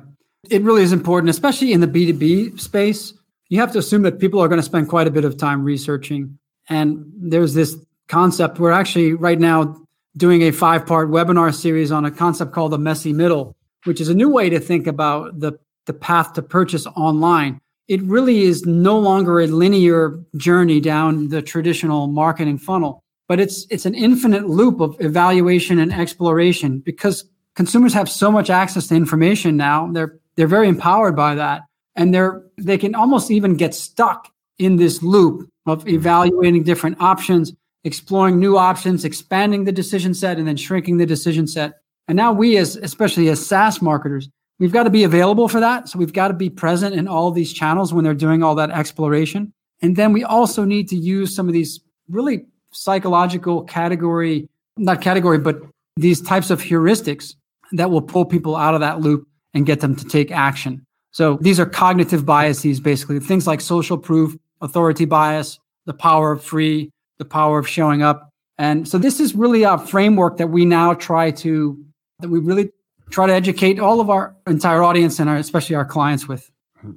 It 0.51 0.63
really 0.63 0.83
is 0.83 0.93
important, 0.93 1.31
especially 1.31 1.73
in 1.73 1.81
the 1.81 1.87
B2B 1.87 2.61
space. 2.61 3.13
You 3.49 3.61
have 3.61 3.73
to 3.73 3.79
assume 3.79 4.03
that 4.03 4.19
people 4.19 4.41
are 4.41 4.49
going 4.49 4.61
to 4.61 4.65
spend 4.65 4.89
quite 4.89 5.07
a 5.07 5.11
bit 5.11 5.25
of 5.25 5.37
time 5.37 5.65
researching. 5.65 6.39
And 6.69 7.05
there's 7.17 7.55
this 7.55 7.77
concept. 8.09 8.59
We're 8.59 8.73
actually 8.73 9.15
right 9.15 9.39
now 9.39 9.77
doing 10.17 10.43
a 10.43 10.51
five 10.51 10.87
part 10.87 11.11
webinar 11.11 11.55
series 11.55 11.93
on 11.93 12.05
a 12.05 12.11
concept 12.11 12.53
called 12.53 12.73
the 12.73 12.79
messy 12.79 13.13
middle, 13.13 13.57
which 13.85 14.01
is 14.01 14.09
a 14.09 14.15
new 14.15 14.29
way 14.29 14.51
to 14.51 14.61
think 14.61 14.87
about 14.87 15.39
the, 15.39 15.53
the 15.87 15.93
path 15.93 16.33
to 16.35 16.43
purchase 16.43 16.87
online. 16.87 17.61
It 17.89 18.03
really 18.03 18.43
is 18.43 18.67
no 18.67 18.99
longer 18.99 19.41
a 19.41 19.47
linear 19.47 20.19
journey 20.37 20.81
down 20.81 21.29
the 21.29 21.41
traditional 21.41 22.07
marketing 22.07 22.59
funnel, 22.59 23.03
but 23.29 23.41
it's 23.41 23.67
it's 23.71 23.87
an 23.87 23.95
infinite 23.95 24.49
loop 24.49 24.81
of 24.81 24.97
evaluation 25.01 25.79
and 25.79 25.93
exploration 25.93 26.81
because 26.81 27.25
consumers 27.57 27.95
have 27.95 28.09
so 28.09 28.31
much 28.31 28.51
access 28.51 28.89
to 28.89 28.95
information 28.95 29.57
now. 29.57 29.91
They're 29.91 30.19
they're 30.37 30.47
very 30.47 30.69
empowered 30.69 31.17
by 31.17 31.35
that. 31.35 31.63
And 31.97 32.15
they're 32.15 32.45
they 32.57 32.79
can 32.79 32.95
almost 32.95 33.31
even 33.31 33.57
get 33.57 33.75
stuck 33.75 34.29
in 34.59 34.77
this 34.77 35.03
loop 35.03 35.51
of 35.67 35.81
mm-hmm. 35.81 35.97
evaluating 35.97 36.63
different 36.63 37.01
options, 37.01 37.53
exploring 37.83 38.39
new 38.39 38.57
options, 38.57 39.05
expanding 39.05 39.65
the 39.65 39.73
decision 39.73 40.15
set, 40.15 40.39
and 40.39 40.47
then 40.47 40.57
shrinking 40.57 40.99
the 40.99 41.07
decision 41.07 41.47
set. 41.49 41.81
And 42.09 42.17
now 42.17 42.33
we 42.33 42.57
as 42.57 42.77
especially 42.77 43.29
as 43.29 43.45
SaaS 43.45 43.81
marketers, 43.81 44.29
we've 44.59 44.73
got 44.73 44.85
to 44.85 44.91
be 44.91 45.05
available 45.05 45.47
for 45.47 45.61
that. 45.61 45.88
So 45.88 45.99
we've 45.99 46.12
got 46.12 46.29
to 46.29 46.35
be 46.35 46.50
present 46.50 46.95
in 46.95 47.07
all 47.07 47.31
these 47.31 47.53
channels 47.53 47.93
when 47.93 48.03
they're 48.03 48.15
doing 48.15 48.43
all 48.43 48.55
that 48.57 48.71
exploration. 48.71 49.53
And 49.83 49.95
then 49.95 50.12
we 50.12 50.25
also 50.25 50.65
need 50.65 50.88
to 50.88 50.97
use 50.97 51.35
some 51.37 51.47
of 51.47 51.53
these 51.53 51.81
really 52.09 52.47
psychological 52.73 53.62
category, 53.65 54.49
not 54.77 55.00
category, 55.00 55.38
but 55.38 55.61
these 55.97 56.21
types 56.21 56.50
of 56.50 56.61
heuristics 56.61 57.35
that 57.73 57.91
will 57.91 58.03
pull 58.03 58.25
people 58.25 58.57
out 58.57 58.75
of 58.75 58.81
that 58.81 59.00
loop 59.00 59.27
and 59.55 59.67
get 59.67 59.81
them 59.81 59.95
to 59.97 60.05
take 60.05 60.31
action. 60.31 60.85
So 61.11 61.38
these 61.41 61.59
are 61.59 61.67
cognitive 61.67 62.25
biases, 62.25 62.81
basically 62.81 63.21
things 63.21 63.47
like 63.47 63.61
social 63.61 63.99
proof, 63.99 64.37
authority 64.61 65.05
bias, 65.05 65.59
the 65.87 65.95
power 65.95 66.33
of 66.33 66.43
free, 66.43 66.91
the 67.19 67.25
power 67.25 67.59
of 67.59 67.69
showing 67.69 68.03
up. 68.03 68.31
And 68.59 68.87
so 68.87 68.99
this 68.99 69.21
is 69.21 69.35
really 69.35 69.62
a 69.62 69.79
framework 69.79 70.37
that 70.37 70.49
we 70.49 70.65
now 70.65 70.95
try 70.95 71.31
to, 71.33 71.85
that 72.21 72.29
we 72.29 72.39
really 72.39 72.71
try 73.11 73.27
to 73.27 73.33
educate 73.33 73.79
all 73.79 74.01
of 74.01 74.11
our 74.11 74.35
entire 74.47 74.83
audience 74.83 75.19
and 75.19 75.31
our, 75.31 75.37
especially 75.37 75.77
our 75.77 75.85
clients 75.85 76.29
with. 76.29 76.51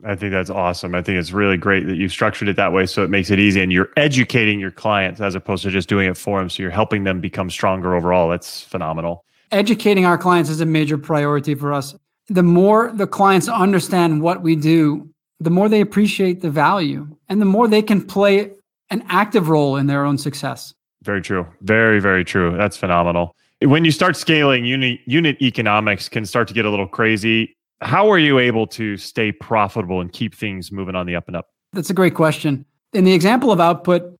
I 0.03 0.15
think 0.15 0.31
that's 0.31 0.49
awesome. 0.49 0.93
I 0.93 1.01
think 1.01 1.17
it's 1.17 1.31
really 1.31 1.57
great 1.57 1.87
that 1.87 1.95
you've 1.95 2.11
structured 2.11 2.47
it 2.47 2.55
that 2.55 2.71
way 2.71 2.85
so 2.85 3.03
it 3.03 3.09
makes 3.09 3.31
it 3.31 3.39
easy 3.39 3.61
and 3.61 3.71
you're 3.71 3.89
educating 3.97 4.59
your 4.59 4.69
clients 4.69 5.21
as 5.21 5.33
opposed 5.33 5.63
to 5.63 5.71
just 5.71 5.89
doing 5.89 6.07
it 6.07 6.17
for 6.17 6.39
them. 6.39 6.49
So 6.49 6.61
you're 6.61 6.71
helping 6.71 7.03
them 7.03 7.19
become 7.19 7.49
stronger 7.49 7.95
overall. 7.95 8.29
That's 8.29 8.61
phenomenal. 8.61 9.25
Educating 9.51 10.05
our 10.05 10.17
clients 10.17 10.49
is 10.49 10.61
a 10.61 10.65
major 10.65 10.97
priority 10.97 11.55
for 11.55 11.73
us 11.73 11.95
the 12.31 12.43
more 12.43 12.91
the 12.93 13.07
clients 13.07 13.49
understand 13.49 14.21
what 14.21 14.41
we 14.41 14.55
do, 14.55 15.09
the 15.41 15.49
more 15.49 15.67
they 15.67 15.81
appreciate 15.81 16.39
the 16.39 16.49
value 16.49 17.07
and 17.27 17.41
the 17.41 17.45
more 17.45 17.67
they 17.67 17.81
can 17.81 18.01
play 18.01 18.51
an 18.89 19.03
active 19.09 19.49
role 19.49 19.75
in 19.75 19.87
their 19.87 20.05
own 20.05 20.17
success. 20.17 20.73
Very 21.03 21.21
true. 21.21 21.45
Very, 21.61 21.99
very 21.99 22.23
true. 22.23 22.55
That's 22.55 22.77
phenomenal. 22.77 23.35
When 23.61 23.85
you 23.85 23.91
start 23.91 24.15
scaling, 24.15 24.65
unit, 24.65 24.99
unit 25.05 25.41
economics 25.41 26.09
can 26.09 26.25
start 26.25 26.47
to 26.47 26.53
get 26.53 26.65
a 26.65 26.69
little 26.69 26.87
crazy. 26.87 27.55
How 27.81 28.09
are 28.09 28.17
you 28.17 28.39
able 28.39 28.67
to 28.67 28.97
stay 28.97 29.31
profitable 29.31 30.01
and 30.01 30.11
keep 30.11 30.35
things 30.35 30.71
moving 30.71 30.95
on 30.95 31.05
the 31.05 31.15
up 31.15 31.27
and 31.27 31.35
up? 31.35 31.49
That's 31.73 31.89
a 31.89 31.93
great 31.93 32.15
question. 32.15 32.65
In 32.93 33.03
the 33.03 33.13
example 33.13 33.51
of 33.51 33.59
output, 33.59 34.17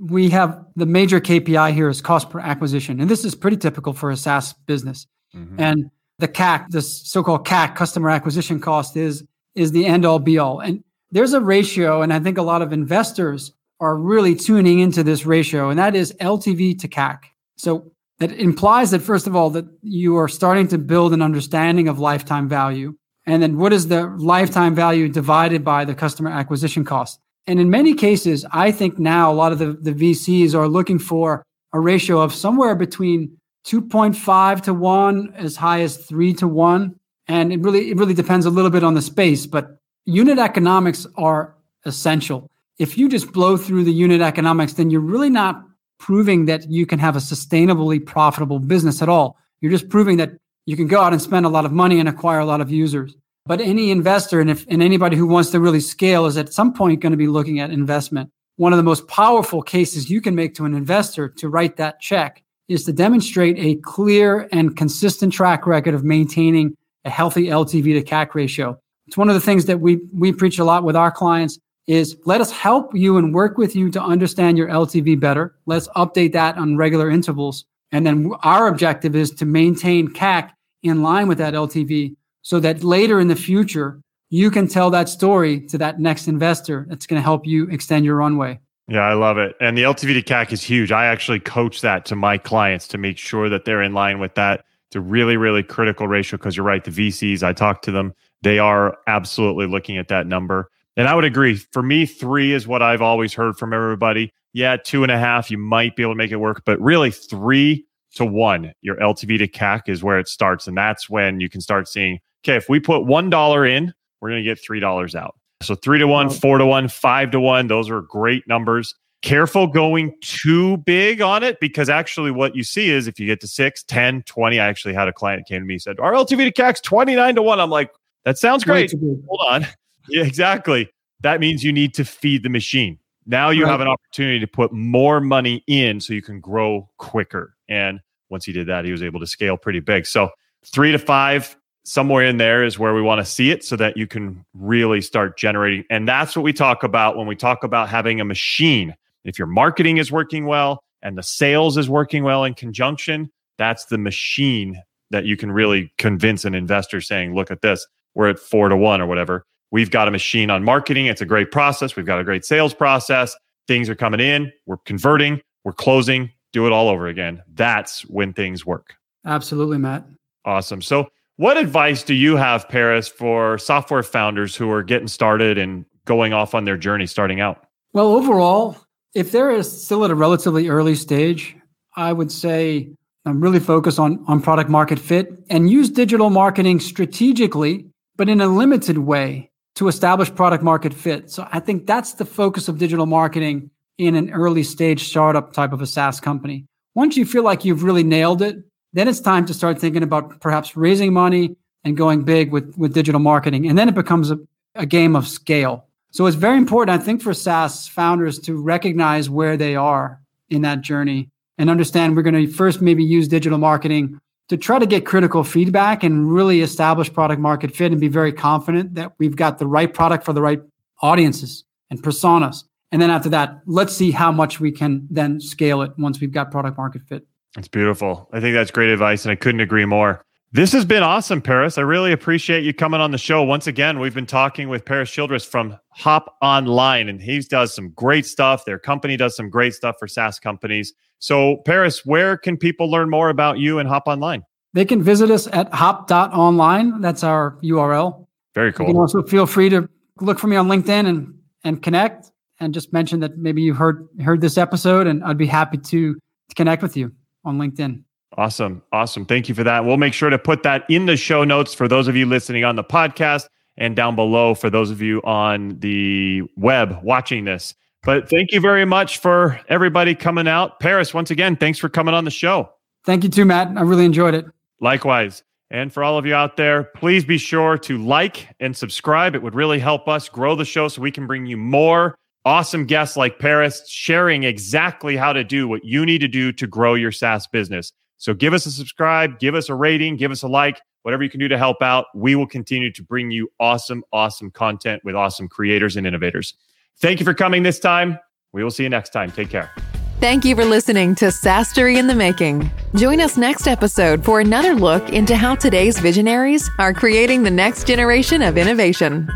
we 0.00 0.28
have 0.30 0.64
the 0.76 0.86
major 0.86 1.20
KPI 1.20 1.72
here 1.72 1.88
is 1.88 2.00
cost 2.00 2.30
per 2.30 2.40
acquisition. 2.40 3.00
And 3.00 3.10
this 3.10 3.24
is 3.24 3.34
pretty 3.34 3.56
typical 3.56 3.92
for 3.92 4.10
a 4.10 4.16
SaaS 4.16 4.52
business. 4.66 5.06
Mm-hmm. 5.34 5.58
And 5.58 5.90
the 6.18 6.28
CAC, 6.28 6.68
this 6.68 7.08
so-called 7.08 7.46
CAC, 7.46 7.74
customer 7.74 8.10
acquisition 8.10 8.60
cost, 8.60 8.96
is 8.96 9.24
is 9.54 9.72
the 9.72 9.86
end 9.86 10.04
all 10.04 10.18
be 10.18 10.38
all. 10.38 10.60
And 10.60 10.82
there's 11.10 11.34
a 11.34 11.40
ratio, 11.40 12.02
and 12.02 12.12
I 12.12 12.20
think 12.20 12.38
a 12.38 12.42
lot 12.42 12.62
of 12.62 12.72
investors 12.72 13.52
are 13.80 13.96
really 13.96 14.34
tuning 14.34 14.80
into 14.80 15.02
this 15.02 15.26
ratio, 15.26 15.68
and 15.68 15.78
that 15.78 15.94
is 15.94 16.12
LTV 16.20 16.78
to 16.80 16.88
CAC. 16.88 17.18
So 17.56 17.91
that 18.22 18.30
implies 18.38 18.92
that, 18.92 19.02
first 19.02 19.26
of 19.26 19.34
all, 19.34 19.50
that 19.50 19.64
you 19.82 20.16
are 20.16 20.28
starting 20.28 20.68
to 20.68 20.78
build 20.78 21.12
an 21.12 21.20
understanding 21.20 21.88
of 21.88 21.98
lifetime 21.98 22.48
value. 22.48 22.94
And 23.26 23.42
then 23.42 23.58
what 23.58 23.72
is 23.72 23.88
the 23.88 24.06
lifetime 24.16 24.76
value 24.76 25.08
divided 25.08 25.64
by 25.64 25.84
the 25.84 25.96
customer 25.96 26.30
acquisition 26.30 26.84
cost? 26.84 27.18
And 27.48 27.58
in 27.58 27.68
many 27.68 27.94
cases, 27.94 28.46
I 28.52 28.70
think 28.70 28.96
now 28.96 29.32
a 29.32 29.34
lot 29.34 29.50
of 29.50 29.58
the, 29.58 29.72
the 29.72 29.92
VCs 29.92 30.54
are 30.54 30.68
looking 30.68 31.00
for 31.00 31.42
a 31.72 31.80
ratio 31.80 32.20
of 32.20 32.32
somewhere 32.32 32.76
between 32.76 33.36
2.5 33.66 34.60
to 34.62 34.72
1 34.72 35.34
as 35.34 35.56
high 35.56 35.80
as 35.80 35.96
3 35.96 36.32
to 36.34 36.46
1 36.46 36.94
and 37.26 37.52
it 37.52 37.60
really 37.60 37.90
it 37.90 37.96
really 37.96 38.14
depends 38.14 38.46
a 38.46 38.50
little 38.50 38.70
bit 38.70 38.82
on 38.82 38.94
the 38.94 39.02
space 39.02 39.46
but 39.46 39.78
unit 40.04 40.36
economics 40.36 41.06
are 41.16 41.54
essential 41.84 42.50
if 42.78 42.98
you 42.98 43.08
just 43.08 43.32
blow 43.32 43.56
through 43.56 43.84
the 43.84 43.92
unit 43.92 44.20
economics 44.20 44.72
then 44.72 44.90
you're 44.90 45.00
really 45.00 45.30
not 45.30 45.62
proving 46.02 46.46
that 46.46 46.68
you 46.68 46.84
can 46.84 46.98
have 46.98 47.14
a 47.14 47.20
sustainably 47.20 48.04
profitable 48.04 48.58
business 48.58 49.00
at 49.00 49.08
all. 49.08 49.38
You're 49.60 49.70
just 49.70 49.88
proving 49.88 50.16
that 50.16 50.32
you 50.66 50.76
can 50.76 50.88
go 50.88 51.00
out 51.00 51.12
and 51.12 51.22
spend 51.22 51.46
a 51.46 51.48
lot 51.48 51.64
of 51.64 51.70
money 51.70 52.00
and 52.00 52.08
acquire 52.08 52.40
a 52.40 52.44
lot 52.44 52.60
of 52.60 52.72
users. 52.72 53.14
But 53.46 53.60
any 53.60 53.92
investor 53.92 54.40
and 54.40 54.50
if 54.50 54.66
and 54.68 54.82
anybody 54.82 55.16
who 55.16 55.28
wants 55.28 55.50
to 55.50 55.60
really 55.60 55.78
scale 55.78 56.26
is 56.26 56.36
at 56.36 56.52
some 56.52 56.74
point 56.74 57.00
going 57.00 57.12
to 57.12 57.16
be 57.16 57.28
looking 57.28 57.60
at 57.60 57.70
investment. 57.70 58.30
One 58.56 58.72
of 58.72 58.78
the 58.78 58.82
most 58.82 59.06
powerful 59.06 59.62
cases 59.62 60.10
you 60.10 60.20
can 60.20 60.34
make 60.34 60.54
to 60.56 60.64
an 60.64 60.74
investor 60.74 61.28
to 61.28 61.48
write 61.48 61.76
that 61.76 62.00
check 62.00 62.42
is 62.68 62.84
to 62.84 62.92
demonstrate 62.92 63.56
a 63.58 63.76
clear 63.82 64.48
and 64.50 64.76
consistent 64.76 65.32
track 65.32 65.66
record 65.68 65.94
of 65.94 66.02
maintaining 66.02 66.76
a 67.04 67.10
healthy 67.10 67.46
LTV 67.46 67.84
to 67.94 68.02
CAC 68.02 68.34
ratio. 68.34 68.76
It's 69.06 69.16
one 69.16 69.28
of 69.28 69.34
the 69.34 69.40
things 69.40 69.66
that 69.66 69.80
we 69.80 70.00
we 70.12 70.32
preach 70.32 70.58
a 70.58 70.64
lot 70.64 70.82
with 70.82 70.96
our 70.96 71.12
clients 71.12 71.60
is 71.86 72.16
let 72.24 72.40
us 72.40 72.50
help 72.50 72.94
you 72.94 73.16
and 73.16 73.34
work 73.34 73.58
with 73.58 73.74
you 73.74 73.90
to 73.90 74.02
understand 74.02 74.56
your 74.56 74.68
LTV 74.68 75.18
better. 75.18 75.54
Let's 75.66 75.88
update 75.88 76.32
that 76.32 76.56
on 76.56 76.76
regular 76.76 77.10
intervals. 77.10 77.64
And 77.90 78.06
then 78.06 78.32
our 78.42 78.68
objective 78.68 79.16
is 79.16 79.30
to 79.32 79.44
maintain 79.44 80.08
CAC 80.08 80.50
in 80.82 81.02
line 81.02 81.28
with 81.28 81.38
that 81.38 81.54
LTV 81.54 82.16
so 82.42 82.60
that 82.60 82.82
later 82.82 83.20
in 83.20 83.28
the 83.28 83.36
future, 83.36 84.00
you 84.30 84.50
can 84.50 84.66
tell 84.66 84.90
that 84.90 85.08
story 85.08 85.60
to 85.66 85.78
that 85.78 86.00
next 86.00 86.26
investor 86.26 86.86
that's 86.88 87.06
going 87.06 87.20
to 87.20 87.22
help 87.22 87.46
you 87.46 87.68
extend 87.68 88.04
your 88.04 88.16
runway. 88.16 88.58
Yeah, 88.88 89.02
I 89.02 89.14
love 89.14 89.38
it. 89.38 89.54
And 89.60 89.76
the 89.76 89.82
LTV 89.82 90.14
to 90.14 90.22
CAC 90.22 90.52
is 90.52 90.62
huge. 90.62 90.90
I 90.90 91.06
actually 91.06 91.40
coach 91.40 91.80
that 91.82 92.04
to 92.06 92.16
my 92.16 92.38
clients 92.38 92.88
to 92.88 92.98
make 92.98 93.18
sure 93.18 93.48
that 93.48 93.64
they're 93.64 93.82
in 93.82 93.92
line 93.92 94.18
with 94.18 94.34
that. 94.34 94.64
It's 94.88 94.96
a 94.96 95.00
really, 95.00 95.36
really 95.36 95.62
critical 95.62 96.08
ratio 96.08 96.36
because 96.36 96.56
you're 96.56 96.66
right. 96.66 96.82
The 96.82 96.90
VCs, 96.90 97.42
I 97.42 97.52
talk 97.52 97.82
to 97.82 97.92
them, 97.92 98.14
they 98.42 98.58
are 98.58 98.98
absolutely 99.06 99.66
looking 99.66 99.98
at 99.98 100.08
that 100.08 100.26
number. 100.26 100.70
And 100.96 101.08
I 101.08 101.14
would 101.14 101.24
agree. 101.24 101.56
For 101.56 101.82
me, 101.82 102.06
three 102.06 102.52
is 102.52 102.66
what 102.66 102.82
I've 102.82 103.02
always 103.02 103.32
heard 103.32 103.56
from 103.56 103.72
everybody. 103.72 104.32
Yeah, 104.52 104.76
two 104.76 105.02
and 105.02 105.10
a 105.10 105.18
half, 105.18 105.50
you 105.50 105.56
might 105.56 105.96
be 105.96 106.02
able 106.02 106.12
to 106.12 106.18
make 106.18 106.30
it 106.30 106.36
work, 106.36 106.62
but 106.66 106.80
really 106.80 107.10
three 107.10 107.86
to 108.16 108.26
one, 108.26 108.72
your 108.82 108.96
LTV 108.96 109.38
to 109.38 109.48
CAC 109.48 109.88
is 109.88 110.02
where 110.02 110.18
it 110.18 110.28
starts. 110.28 110.66
And 110.66 110.76
that's 110.76 111.08
when 111.08 111.40
you 111.40 111.48
can 111.48 111.62
start 111.62 111.88
seeing, 111.88 112.18
okay, 112.44 112.56
if 112.56 112.68
we 112.68 112.78
put 112.78 113.02
$1 113.04 113.70
in, 113.70 113.94
we're 114.20 114.28
going 114.28 114.44
to 114.44 114.48
get 114.48 114.62
$3 114.62 115.14
out. 115.14 115.34
So 115.62 115.74
three 115.74 115.98
to 115.98 116.06
one, 116.06 116.28
four 116.28 116.58
to 116.58 116.66
one, 116.66 116.88
five 116.88 117.30
to 117.30 117.40
one. 117.40 117.68
Those 117.68 117.88
are 117.88 118.02
great 118.02 118.46
numbers. 118.46 118.94
Careful 119.22 119.68
going 119.68 120.14
too 120.20 120.78
big 120.78 121.20
on 121.20 121.44
it 121.44 121.60
because 121.60 121.88
actually 121.88 122.32
what 122.32 122.56
you 122.56 122.64
see 122.64 122.90
is 122.90 123.06
if 123.06 123.20
you 123.20 123.26
get 123.26 123.40
to 123.42 123.46
six, 123.46 123.84
10, 123.84 124.24
20. 124.24 124.58
I 124.58 124.66
actually 124.66 124.94
had 124.94 125.06
a 125.06 125.12
client 125.12 125.46
came 125.46 125.60
to 125.60 125.66
me 125.66 125.74
and 125.74 125.82
said, 125.82 126.00
Our 126.00 126.12
LTV 126.12 126.52
to 126.52 126.62
CAC's 126.62 126.80
29 126.80 127.36
to 127.36 127.42
one. 127.42 127.60
I'm 127.60 127.70
like, 127.70 127.92
that 128.24 128.38
sounds 128.38 128.64
great. 128.64 128.92
Hold 128.92 129.40
on. 129.48 129.66
Yeah, 130.08 130.24
exactly. 130.24 130.90
That 131.20 131.40
means 131.40 131.62
you 131.62 131.72
need 131.72 131.94
to 131.94 132.04
feed 132.04 132.42
the 132.42 132.48
machine. 132.48 132.98
Now 133.26 133.50
you 133.50 133.64
right. 133.64 133.70
have 133.70 133.80
an 133.80 133.88
opportunity 133.88 134.40
to 134.40 134.46
put 134.46 134.72
more 134.72 135.20
money 135.20 135.62
in 135.66 136.00
so 136.00 136.12
you 136.12 136.22
can 136.22 136.40
grow 136.40 136.88
quicker. 136.98 137.54
And 137.68 138.00
once 138.30 138.44
he 138.44 138.52
did 138.52 138.66
that, 138.66 138.84
he 138.84 138.90
was 138.90 139.02
able 139.02 139.20
to 139.20 139.26
scale 139.26 139.56
pretty 139.56 139.80
big. 139.80 140.06
So 140.06 140.30
three 140.64 140.92
to 140.92 140.98
five 140.98 141.56
somewhere 141.84 142.24
in 142.24 142.36
there 142.36 142.64
is 142.64 142.78
where 142.78 142.94
we 142.94 143.02
want 143.02 143.20
to 143.20 143.24
see 143.24 143.50
it 143.50 143.64
so 143.64 143.76
that 143.76 143.96
you 143.96 144.06
can 144.06 144.44
really 144.54 145.00
start 145.00 145.36
generating. 145.36 145.84
And 145.90 146.06
that's 146.06 146.36
what 146.36 146.42
we 146.42 146.52
talk 146.52 146.82
about 146.82 147.16
when 147.16 147.26
we 147.26 147.36
talk 147.36 147.64
about 147.64 147.88
having 147.88 148.20
a 148.20 148.24
machine. 148.24 148.94
If 149.24 149.38
your 149.38 149.48
marketing 149.48 149.98
is 149.98 150.10
working 150.10 150.46
well 150.46 150.82
and 151.02 151.16
the 151.16 151.22
sales 151.22 151.76
is 151.76 151.88
working 151.88 152.24
well 152.24 152.44
in 152.44 152.54
conjunction, 152.54 153.30
that's 153.58 153.86
the 153.86 153.98
machine 153.98 154.80
that 155.10 155.24
you 155.24 155.36
can 155.36 155.52
really 155.52 155.92
convince 155.98 156.44
an 156.44 156.54
investor 156.54 157.00
saying, 157.00 157.34
look 157.34 157.50
at 157.50 157.60
this, 157.60 157.86
we're 158.14 158.30
at 158.30 158.38
four 158.38 158.68
to 158.68 158.76
one 158.76 159.00
or 159.00 159.06
whatever. 159.06 159.44
We've 159.72 159.90
got 159.90 160.06
a 160.06 160.10
machine 160.10 160.50
on 160.50 160.62
marketing. 160.62 161.06
It's 161.06 161.22
a 161.22 161.26
great 161.26 161.50
process. 161.50 161.96
We've 161.96 162.06
got 162.06 162.20
a 162.20 162.24
great 162.24 162.44
sales 162.44 162.74
process. 162.74 163.34
Things 163.66 163.88
are 163.88 163.94
coming 163.94 164.20
in, 164.20 164.52
we're 164.66 164.76
converting, 164.78 165.40
we're 165.64 165.72
closing, 165.72 166.30
do 166.52 166.66
it 166.66 166.72
all 166.72 166.88
over 166.88 167.06
again. 167.06 167.42
That's 167.54 168.02
when 168.02 168.32
things 168.32 168.66
work. 168.66 168.96
Absolutely, 169.24 169.78
Matt. 169.78 170.04
Awesome. 170.44 170.82
So, 170.82 171.08
what 171.36 171.56
advice 171.56 172.02
do 172.02 172.12
you 172.12 172.36
have, 172.36 172.68
Paris, 172.68 173.08
for 173.08 173.56
software 173.56 174.02
founders 174.02 174.54
who 174.54 174.70
are 174.70 174.82
getting 174.82 175.08
started 175.08 175.56
and 175.56 175.86
going 176.04 176.32
off 176.32 176.54
on 176.54 176.64
their 176.64 176.76
journey 176.76 177.06
starting 177.06 177.40
out? 177.40 177.64
Well, 177.94 178.08
overall, 178.08 178.76
if 179.14 179.32
they're 179.32 179.62
still 179.62 180.04
at 180.04 180.10
a 180.10 180.14
relatively 180.14 180.68
early 180.68 180.94
stage, 180.94 181.56
I 181.96 182.12
would 182.12 182.30
say 182.30 182.90
I'm 183.24 183.40
really 183.40 183.60
focused 183.60 183.98
on, 183.98 184.22
on 184.26 184.42
product 184.42 184.68
market 184.68 184.98
fit 184.98 185.28
and 185.48 185.70
use 185.70 185.88
digital 185.88 186.28
marketing 186.28 186.80
strategically, 186.80 187.86
but 188.16 188.28
in 188.28 188.40
a 188.40 188.48
limited 188.48 188.98
way 188.98 189.51
to 189.76 189.88
establish 189.88 190.34
product 190.34 190.62
market 190.62 190.92
fit. 190.92 191.30
So 191.30 191.48
I 191.50 191.60
think 191.60 191.86
that's 191.86 192.14
the 192.14 192.24
focus 192.24 192.68
of 192.68 192.78
digital 192.78 193.06
marketing 193.06 193.70
in 193.98 194.14
an 194.14 194.30
early 194.30 194.62
stage 194.62 195.08
startup 195.08 195.52
type 195.52 195.72
of 195.72 195.80
a 195.80 195.86
SaaS 195.86 196.20
company. 196.20 196.66
Once 196.94 197.16
you 197.16 197.24
feel 197.24 197.42
like 197.42 197.64
you've 197.64 197.82
really 197.82 198.02
nailed 198.02 198.42
it, 198.42 198.56
then 198.92 199.08
it's 199.08 199.20
time 199.20 199.46
to 199.46 199.54
start 199.54 199.78
thinking 199.78 200.02
about 200.02 200.40
perhaps 200.40 200.76
raising 200.76 201.12
money 201.12 201.56
and 201.84 201.96
going 201.96 202.22
big 202.22 202.52
with, 202.52 202.76
with 202.76 202.92
digital 202.92 203.20
marketing. 203.20 203.66
And 203.66 203.78
then 203.78 203.88
it 203.88 203.94
becomes 203.94 204.30
a, 204.30 204.38
a 204.74 204.84
game 204.84 205.16
of 205.16 205.26
scale. 205.26 205.86
So 206.10 206.26
it's 206.26 206.36
very 206.36 206.58
important, 206.58 207.00
I 207.00 207.02
think, 207.02 207.22
for 207.22 207.32
SaaS 207.32 207.88
founders 207.88 208.38
to 208.40 208.60
recognize 208.60 209.30
where 209.30 209.56
they 209.56 209.74
are 209.74 210.20
in 210.50 210.62
that 210.62 210.82
journey 210.82 211.30
and 211.56 211.70
understand 211.70 212.16
we're 212.16 212.22
going 212.22 212.46
to 212.46 212.52
first 212.52 212.82
maybe 212.82 213.02
use 213.02 213.28
digital 213.28 213.58
marketing 213.58 214.20
to 214.52 214.58
try 214.58 214.78
to 214.78 214.84
get 214.84 215.06
critical 215.06 215.42
feedback 215.44 216.04
and 216.04 216.30
really 216.30 216.60
establish 216.60 217.10
product 217.10 217.40
market 217.40 217.74
fit 217.74 217.90
and 217.90 217.98
be 217.98 218.08
very 218.08 218.30
confident 218.30 218.94
that 218.96 219.14
we've 219.16 219.34
got 219.34 219.58
the 219.58 219.66
right 219.66 219.94
product 219.94 220.26
for 220.26 220.34
the 220.34 220.42
right 220.42 220.60
audiences 221.00 221.64
and 221.88 222.02
personas. 222.02 222.64
And 222.90 223.00
then 223.00 223.08
after 223.10 223.30
that, 223.30 223.62
let's 223.64 223.96
see 223.96 224.10
how 224.10 224.30
much 224.30 224.60
we 224.60 224.70
can 224.70 225.08
then 225.08 225.40
scale 225.40 225.80
it 225.80 225.92
once 225.96 226.20
we've 226.20 226.32
got 226.32 226.50
product 226.50 226.76
market 226.76 227.00
fit. 227.08 227.26
It's 227.56 227.66
beautiful. 227.66 228.28
I 228.30 228.40
think 228.40 228.52
that's 228.52 228.70
great 228.70 228.90
advice, 228.90 229.24
and 229.24 229.32
I 229.32 229.36
couldn't 229.36 229.60
agree 229.60 229.86
more. 229.86 230.22
This 230.54 230.70
has 230.72 230.84
been 230.84 231.02
awesome, 231.02 231.40
Paris. 231.40 231.78
I 231.78 231.80
really 231.80 232.12
appreciate 232.12 232.62
you 232.62 232.74
coming 232.74 233.00
on 233.00 233.10
the 233.10 233.16
show. 233.16 233.42
Once 233.42 233.66
again, 233.66 233.98
we've 233.98 234.12
been 234.12 234.26
talking 234.26 234.68
with 234.68 234.84
Paris 234.84 235.10
Childress 235.10 235.46
from 235.46 235.78
Hop 235.92 236.36
Online, 236.42 237.08
and 237.08 237.22
he 237.22 237.40
does 237.40 237.74
some 237.74 237.88
great 237.92 238.26
stuff. 238.26 238.66
Their 238.66 238.78
company 238.78 239.16
does 239.16 239.34
some 239.34 239.48
great 239.48 239.72
stuff 239.72 239.96
for 239.98 240.06
SaaS 240.06 240.38
companies. 240.38 240.92
So, 241.20 241.62
Paris, 241.64 242.04
where 242.04 242.36
can 242.36 242.58
people 242.58 242.90
learn 242.90 243.08
more 243.08 243.30
about 243.30 243.60
you 243.60 243.78
and 243.78 243.88
Hop 243.88 244.02
Online? 244.06 244.42
They 244.74 244.84
can 244.84 245.02
visit 245.02 245.30
us 245.30 245.46
at 245.54 245.72
hop.online. 245.72 247.00
That's 247.00 247.24
our 247.24 247.56
URL. 247.62 248.26
Very 248.54 248.74
cool. 248.74 248.88
You 248.88 248.92
can 248.92 249.00
also 249.00 249.22
feel 249.22 249.46
free 249.46 249.70
to 249.70 249.88
look 250.20 250.38
for 250.38 250.48
me 250.48 250.56
on 250.56 250.68
LinkedIn 250.68 251.08
and, 251.08 251.34
and 251.64 251.82
connect 251.82 252.30
and 252.60 252.74
just 252.74 252.92
mention 252.92 253.20
that 253.20 253.38
maybe 253.38 253.62
you 253.62 253.72
heard 253.72 254.06
heard 254.22 254.42
this 254.42 254.58
episode, 254.58 255.06
and 255.06 255.24
I'd 255.24 255.38
be 255.38 255.46
happy 255.46 255.78
to, 255.78 256.14
to 256.14 256.54
connect 256.54 256.82
with 256.82 256.94
you 256.94 257.10
on 257.42 257.56
LinkedIn. 257.56 258.02
Awesome. 258.36 258.82
Awesome. 258.92 259.26
Thank 259.26 259.48
you 259.48 259.54
for 259.54 259.64
that. 259.64 259.84
We'll 259.84 259.98
make 259.98 260.14
sure 260.14 260.30
to 260.30 260.38
put 260.38 260.62
that 260.62 260.84
in 260.88 261.06
the 261.06 261.16
show 261.16 261.44
notes 261.44 261.74
for 261.74 261.86
those 261.86 262.08
of 262.08 262.16
you 262.16 262.26
listening 262.26 262.64
on 262.64 262.76
the 262.76 262.84
podcast 262.84 263.48
and 263.76 263.94
down 263.96 264.16
below 264.16 264.54
for 264.54 264.70
those 264.70 264.90
of 264.90 265.02
you 265.02 265.20
on 265.22 265.78
the 265.80 266.42
web 266.56 266.98
watching 267.02 267.44
this. 267.44 267.74
But 268.02 268.28
thank 268.28 268.52
you 268.52 268.60
very 268.60 268.84
much 268.84 269.18
for 269.18 269.60
everybody 269.68 270.14
coming 270.14 270.48
out. 270.48 270.80
Paris, 270.80 271.14
once 271.14 271.30
again, 271.30 271.56
thanks 271.56 271.78
for 271.78 271.88
coming 271.88 272.14
on 272.14 272.24
the 272.24 272.30
show. 272.30 272.70
Thank 273.04 273.24
you 273.24 273.30
too, 273.30 273.44
Matt. 273.44 273.76
I 273.76 273.82
really 273.82 274.04
enjoyed 274.04 274.34
it. 274.34 274.46
Likewise. 274.80 275.42
And 275.70 275.92
for 275.92 276.04
all 276.04 276.18
of 276.18 276.26
you 276.26 276.34
out 276.34 276.56
there, 276.58 276.84
please 276.84 277.24
be 277.24 277.38
sure 277.38 277.78
to 277.78 277.96
like 277.96 278.48
and 278.60 278.76
subscribe. 278.76 279.34
It 279.34 279.42
would 279.42 279.54
really 279.54 279.78
help 279.78 280.06
us 280.06 280.28
grow 280.28 280.54
the 280.54 280.66
show 280.66 280.88
so 280.88 281.00
we 281.00 281.10
can 281.10 281.26
bring 281.26 281.46
you 281.46 281.56
more 281.56 282.14
awesome 282.44 282.84
guests 282.84 283.16
like 283.16 283.38
Paris 283.38 283.88
sharing 283.88 284.42
exactly 284.42 285.16
how 285.16 285.32
to 285.32 285.44
do 285.44 285.66
what 285.68 285.84
you 285.84 286.04
need 286.04 286.20
to 286.20 286.28
do 286.28 286.52
to 286.52 286.66
grow 286.66 286.94
your 286.94 287.12
SaaS 287.12 287.46
business. 287.46 287.92
So 288.22 288.32
give 288.34 288.54
us 288.54 288.66
a 288.66 288.70
subscribe, 288.70 289.40
give 289.40 289.56
us 289.56 289.68
a 289.68 289.74
rating, 289.74 290.14
give 290.16 290.30
us 290.30 290.44
a 290.44 290.46
like, 290.46 290.80
whatever 291.02 291.24
you 291.24 291.28
can 291.28 291.40
do 291.40 291.48
to 291.48 291.58
help 291.58 291.82
out. 291.82 292.06
We 292.14 292.36
will 292.36 292.46
continue 292.46 292.92
to 292.92 293.02
bring 293.02 293.32
you 293.32 293.50
awesome, 293.58 294.04
awesome 294.12 294.52
content 294.52 295.02
with 295.04 295.16
awesome 295.16 295.48
creators 295.48 295.96
and 295.96 296.06
innovators. 296.06 296.54
Thank 297.00 297.18
you 297.18 297.24
for 297.24 297.34
coming 297.34 297.64
this 297.64 297.80
time. 297.80 298.20
We 298.52 298.62
will 298.62 298.70
see 298.70 298.84
you 298.84 298.90
next 298.90 299.10
time. 299.10 299.32
Take 299.32 299.50
care. 299.50 299.72
Thank 300.20 300.44
you 300.44 300.54
for 300.54 300.64
listening 300.64 301.16
to 301.16 301.32
SaaStory 301.32 301.96
in 301.96 302.06
the 302.06 302.14
Making. 302.14 302.70
Join 302.94 303.20
us 303.20 303.36
next 303.36 303.66
episode 303.66 304.24
for 304.24 304.38
another 304.38 304.76
look 304.76 305.08
into 305.08 305.34
how 305.34 305.56
today's 305.56 305.98
visionaries 305.98 306.70
are 306.78 306.94
creating 306.94 307.42
the 307.42 307.50
next 307.50 307.88
generation 307.88 308.40
of 308.40 308.56
innovation. 308.56 309.28